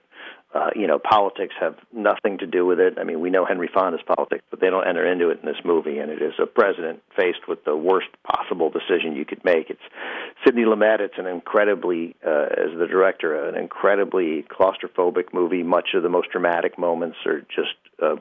Uh, 0.53 0.69
you 0.75 0.85
know, 0.85 0.99
politics 0.99 1.53
have 1.61 1.75
nothing 1.93 2.37
to 2.39 2.45
do 2.45 2.65
with 2.65 2.77
it. 2.77 2.97
I 2.99 3.05
mean, 3.05 3.21
we 3.21 3.29
know 3.29 3.45
Henry 3.45 3.69
Fonda's 3.73 4.01
politics, 4.05 4.43
but 4.49 4.59
they 4.59 4.69
don't 4.69 4.85
enter 4.85 5.09
into 5.09 5.29
it 5.29 5.39
in 5.41 5.45
this 5.45 5.63
movie. 5.63 5.99
And 5.99 6.11
it 6.11 6.21
is 6.21 6.33
a 6.41 6.45
president 6.45 7.01
faced 7.15 7.47
with 7.47 7.63
the 7.63 7.75
worst 7.75 8.07
possible 8.23 8.69
decision 8.69 9.15
you 9.15 9.23
could 9.23 9.45
make. 9.45 9.69
It's 9.69 9.81
Sidney 10.43 10.63
Lumet. 10.63 10.99
It's 10.99 11.17
an 11.17 11.25
incredibly, 11.25 12.17
uh, 12.25 12.47
as 12.51 12.77
the 12.77 12.87
director, 12.87 13.47
an 13.47 13.55
incredibly 13.55 14.43
claustrophobic 14.43 15.33
movie. 15.33 15.63
Much 15.63 15.89
of 15.93 16.03
the 16.03 16.09
most 16.09 16.31
dramatic 16.31 16.77
moments 16.77 17.17
are 17.25 17.39
just 17.41 17.75
uh, 18.03 18.17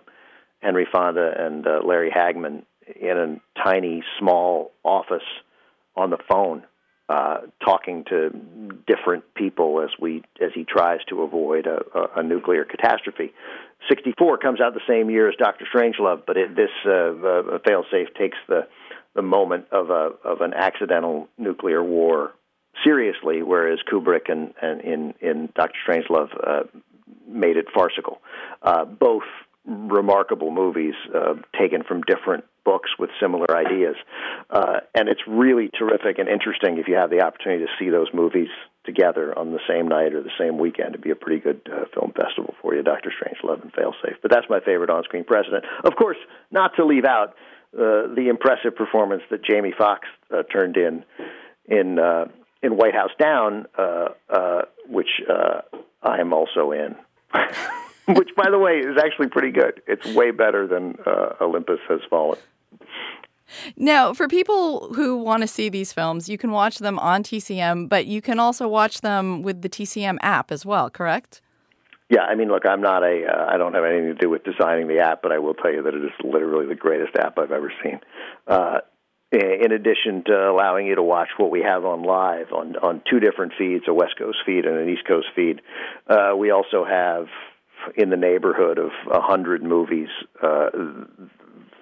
Henry 0.60 0.86
Fonda 0.90 1.32
and 1.36 1.66
uh, 1.66 1.80
Larry 1.84 2.12
Hagman 2.16 2.62
in 2.94 3.40
a 3.56 3.60
tiny, 3.64 4.04
small 4.20 4.70
office 4.84 5.26
on 5.96 6.10
the 6.10 6.18
phone 6.28 6.62
uh, 7.10 7.38
talking 7.64 8.04
to 8.04 8.30
different 8.86 9.24
people 9.34 9.82
as 9.82 9.90
we 10.00 10.22
as 10.40 10.50
he 10.54 10.64
tries 10.64 11.00
to 11.08 11.22
avoid 11.22 11.66
a, 11.66 11.80
a, 11.92 12.20
a 12.20 12.22
nuclear 12.22 12.64
catastrophe. 12.64 13.32
64 13.88 14.38
comes 14.38 14.60
out 14.60 14.74
the 14.74 14.80
same 14.88 15.10
year 15.10 15.28
as 15.28 15.34
Doctor 15.36 15.66
Strangelove, 15.74 16.22
but 16.24 16.36
it, 16.36 16.54
this 16.54 16.70
uh, 16.86 16.90
uh, 16.90 17.58
failsafe 17.66 18.14
takes 18.16 18.38
the 18.48 18.68
the 19.16 19.22
moment 19.22 19.66
of 19.72 19.90
a 19.90 20.12
of 20.24 20.40
an 20.40 20.54
accidental 20.54 21.28
nuclear 21.36 21.82
war 21.82 22.32
seriously, 22.84 23.42
whereas 23.42 23.80
Kubrick 23.90 24.28
and, 24.30 24.54
and 24.62 24.80
in 24.80 25.14
in 25.20 25.48
Doctor 25.56 25.78
Strangelove 25.88 26.30
uh, 26.46 26.62
made 27.26 27.56
it 27.56 27.66
farcical. 27.74 28.20
Uh, 28.62 28.84
both 28.84 29.24
remarkable 29.66 30.52
movies 30.52 30.94
uh, 31.12 31.34
taken 31.58 31.82
from 31.82 32.02
different 32.02 32.44
books 32.70 32.90
with 33.00 33.10
similar 33.20 33.50
ideas. 33.50 33.96
Uh, 34.48 34.78
and 34.94 35.08
it's 35.08 35.22
really 35.26 35.70
terrific 35.76 36.20
and 36.20 36.28
interesting 36.28 36.78
if 36.78 36.86
you 36.86 36.94
have 36.94 37.10
the 37.10 37.20
opportunity 37.20 37.64
to 37.64 37.70
see 37.80 37.90
those 37.90 38.06
movies 38.14 38.46
together 38.86 39.36
on 39.36 39.50
the 39.50 39.58
same 39.68 39.88
night 39.88 40.14
or 40.14 40.22
the 40.22 40.36
same 40.38 40.56
weekend. 40.56 40.90
It'd 40.90 41.02
be 41.02 41.10
a 41.10 41.16
pretty 41.16 41.40
good 41.40 41.60
uh, 41.66 41.86
film 41.92 42.12
festival 42.12 42.54
for 42.62 42.76
you, 42.76 42.82
Doctor 42.84 43.10
Strangelove, 43.10 43.60
and 43.62 43.72
Failsafe. 43.72 44.22
But 44.22 44.30
that's 44.30 44.46
my 44.48 44.60
favorite 44.60 44.88
on 44.88 45.02
screen 45.02 45.24
president. 45.24 45.64
Of 45.82 45.96
course, 45.96 46.16
not 46.52 46.76
to 46.76 46.84
leave 46.84 47.04
out 47.04 47.30
uh, 47.74 48.14
the 48.14 48.28
impressive 48.30 48.76
performance 48.76 49.22
that 49.32 49.44
Jamie 49.44 49.74
Foxx 49.76 50.06
uh, 50.32 50.44
turned 50.44 50.76
in 50.76 51.04
in 51.66 51.98
uh, 51.98 52.26
in 52.62 52.76
White 52.76 52.94
House 52.94 53.14
Down, 53.18 53.66
uh, 53.76 54.08
uh, 54.28 54.62
which 54.88 55.10
uh, 55.28 55.62
I 56.02 56.20
am 56.20 56.32
also 56.32 56.72
in. 56.72 56.94
which, 58.16 58.30
by 58.36 58.50
the 58.50 58.58
way, 58.58 58.78
is 58.78 58.98
actually 58.98 59.28
pretty 59.28 59.52
good. 59.52 59.82
It's 59.86 60.06
way 60.14 60.30
better 60.30 60.66
than 60.66 60.96
uh, 61.06 61.34
Olympus 61.40 61.78
Has 61.88 62.00
Fallen. 62.08 62.38
Now, 63.76 64.12
for 64.12 64.28
people 64.28 64.94
who 64.94 65.16
want 65.16 65.42
to 65.42 65.46
see 65.46 65.68
these 65.68 65.92
films, 65.92 66.28
you 66.28 66.38
can 66.38 66.50
watch 66.50 66.78
them 66.78 66.98
on 66.98 67.22
TCM, 67.22 67.88
but 67.88 68.06
you 68.06 68.20
can 68.20 68.38
also 68.38 68.68
watch 68.68 69.00
them 69.00 69.42
with 69.42 69.62
the 69.62 69.68
TCM 69.68 70.18
app 70.22 70.50
as 70.52 70.64
well, 70.66 70.90
correct? 70.90 71.40
Yeah, 72.08 72.22
I 72.22 72.34
mean, 72.34 72.48
look, 72.48 72.66
I'm 72.66 72.80
not 72.80 73.04
a, 73.04 73.24
uh, 73.24 73.46
I 73.48 73.56
don't 73.56 73.74
have 73.74 73.84
anything 73.84 74.08
to 74.08 74.14
do 74.14 74.28
with 74.28 74.42
designing 74.42 74.88
the 74.88 74.98
app, 74.98 75.22
but 75.22 75.30
I 75.30 75.38
will 75.38 75.54
tell 75.54 75.72
you 75.72 75.82
that 75.84 75.94
it 75.94 76.04
is 76.04 76.10
literally 76.24 76.66
the 76.66 76.74
greatest 76.74 77.16
app 77.16 77.38
I've 77.38 77.52
ever 77.52 77.72
seen. 77.82 78.00
Uh, 78.48 78.78
in 79.32 79.70
addition 79.70 80.24
to 80.26 80.50
allowing 80.50 80.88
you 80.88 80.96
to 80.96 81.02
watch 81.02 81.28
what 81.36 81.52
we 81.52 81.62
have 81.62 81.84
on 81.84 82.02
live 82.02 82.52
on 82.52 82.74
on 82.76 83.00
two 83.08 83.20
different 83.20 83.52
feeds, 83.56 83.84
a 83.86 83.94
West 83.94 84.18
Coast 84.18 84.38
feed 84.44 84.64
and 84.64 84.76
an 84.76 84.88
East 84.88 85.06
Coast 85.06 85.28
feed, 85.36 85.60
uh, 86.08 86.34
we 86.36 86.50
also 86.50 86.84
have 86.84 87.26
in 87.96 88.10
the 88.10 88.16
neighborhood 88.16 88.78
of 88.78 88.90
a 89.10 89.20
hundred 89.20 89.62
movies 89.62 90.08
uh, 90.42 90.70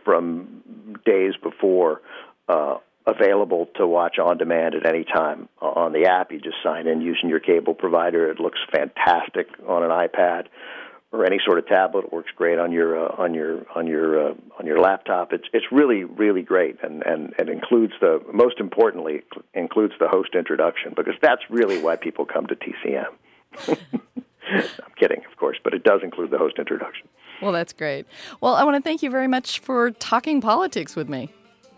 from 0.09 0.62
days 1.05 1.35
before 1.42 2.01
uh, 2.49 2.77
available 3.07 3.68
to 3.77 3.87
watch 3.87 4.18
on 4.18 4.38
demand 4.38 4.75
at 4.75 4.87
any 4.87 5.05
time 5.05 5.51
on 5.61 5.92
the 5.92 6.07
app. 6.07 6.33
You 6.33 6.40
just 6.40 6.57
sign 6.64 6.87
in 6.87 7.03
using 7.03 7.29
your 7.29 7.40
cable 7.40 7.75
provider. 7.75 8.31
It 8.31 8.40
looks 8.40 8.59
fantastic 8.73 9.49
on 9.66 9.83
an 9.83 9.90
iPad 9.90 10.47
or 11.12 11.27
any 11.27 11.37
sort 11.44 11.59
of 11.59 11.66
tablet. 11.66 12.07
It 12.07 12.12
works 12.12 12.31
great 12.35 12.59
on 12.59 12.73
your 12.73 12.99
uh, 12.99 13.23
on 13.23 13.35
your 13.35 13.66
on 13.77 13.87
your 13.87 14.31
uh, 14.31 14.35
on 14.59 14.64
your 14.64 14.81
laptop. 14.81 15.35
It's 15.35 15.44
it's 15.53 15.66
really 15.71 16.05
really 16.05 16.42
great, 16.42 16.79
and 16.83 17.05
and 17.05 17.35
it 17.38 17.51
includes 17.51 17.92
the 18.01 18.23
most 18.33 18.61
importantly 18.61 19.25
includes 19.53 19.92
the 20.01 20.09
host 20.09 20.31
introduction 20.35 20.94
because 20.97 21.16
that's 21.21 21.42
really 21.51 21.83
why 21.83 21.97
people 21.97 22.25
come 22.25 22.47
to 22.47 22.57
TCM. 22.57 23.12
I'm 24.51 24.94
kidding, 24.99 25.23
of 25.31 25.37
course, 25.37 25.59
but 25.62 25.75
it 25.75 25.85
does 25.85 26.01
include 26.03 26.31
the 26.31 26.38
host 26.38 26.55
introduction. 26.59 27.09
Well, 27.40 27.53
that's 27.53 27.72
great. 27.72 28.07
Well, 28.40 28.55
I 28.55 28.64
want 28.64 28.77
to 28.77 28.83
thank 28.83 29.03
you 29.03 29.11
very 29.11 29.29
much 29.29 29.61
for 29.61 29.90
talking 29.90 30.40
politics 30.40 30.96
with 30.96 31.09
me. 31.09 31.31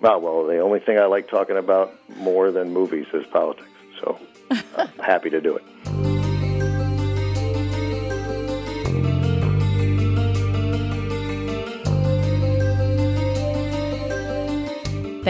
Oh, 0.03 0.19
well, 0.19 0.47
the 0.47 0.61
only 0.61 0.81
thing 0.81 0.99
I 0.99 1.05
like 1.05 1.29
talking 1.29 1.57
about 1.59 1.95
more 2.17 2.51
than 2.51 2.73
movies 2.73 3.07
is 3.13 3.27
politics, 3.27 3.69
so 4.01 4.19
I'm 4.77 4.89
happy 4.99 5.29
to 5.31 5.41
do 5.41 5.57
it. 5.57 6.10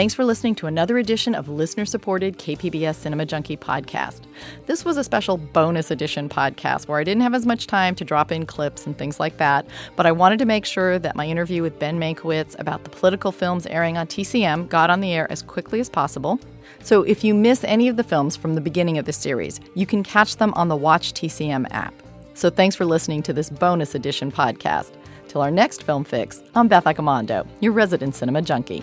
Thanks 0.00 0.14
for 0.14 0.24
listening 0.24 0.54
to 0.54 0.66
another 0.66 0.96
edition 0.96 1.34
of 1.34 1.50
listener 1.50 1.84
supported 1.84 2.38
KPBS 2.38 2.94
Cinema 2.94 3.26
Junkie 3.26 3.58
podcast. 3.58 4.22
This 4.64 4.82
was 4.82 4.96
a 4.96 5.04
special 5.04 5.36
bonus 5.36 5.90
edition 5.90 6.26
podcast 6.26 6.88
where 6.88 6.98
I 6.98 7.04
didn't 7.04 7.20
have 7.20 7.34
as 7.34 7.44
much 7.44 7.66
time 7.66 7.94
to 7.96 8.04
drop 8.06 8.32
in 8.32 8.46
clips 8.46 8.86
and 8.86 8.96
things 8.96 9.20
like 9.20 9.36
that, 9.36 9.66
but 9.96 10.06
I 10.06 10.12
wanted 10.12 10.38
to 10.38 10.46
make 10.46 10.64
sure 10.64 10.98
that 10.98 11.16
my 11.16 11.26
interview 11.26 11.60
with 11.60 11.78
Ben 11.78 12.00
Mankiewicz 12.00 12.58
about 12.58 12.84
the 12.84 12.88
political 12.88 13.30
films 13.30 13.66
airing 13.66 13.98
on 13.98 14.06
TCM 14.06 14.70
got 14.70 14.88
on 14.88 15.02
the 15.02 15.12
air 15.12 15.30
as 15.30 15.42
quickly 15.42 15.80
as 15.80 15.90
possible. 15.90 16.40
So 16.82 17.02
if 17.02 17.22
you 17.22 17.34
miss 17.34 17.62
any 17.64 17.86
of 17.86 17.98
the 17.98 18.02
films 18.02 18.36
from 18.36 18.54
the 18.54 18.62
beginning 18.62 18.96
of 18.96 19.04
the 19.04 19.12
series, 19.12 19.60
you 19.74 19.84
can 19.84 20.02
catch 20.02 20.36
them 20.36 20.54
on 20.54 20.68
the 20.68 20.76
Watch 20.76 21.12
TCM 21.12 21.66
app. 21.72 21.92
So 22.32 22.48
thanks 22.48 22.74
for 22.74 22.86
listening 22.86 23.22
to 23.24 23.34
this 23.34 23.50
bonus 23.50 23.94
edition 23.94 24.32
podcast. 24.32 24.92
Till 25.28 25.42
our 25.42 25.50
next 25.50 25.82
film 25.82 26.04
fix, 26.04 26.42
I'm 26.54 26.68
Beth 26.68 26.84
Accomando, 26.84 27.46
your 27.60 27.72
resident 27.72 28.14
cinema 28.14 28.40
junkie. 28.40 28.82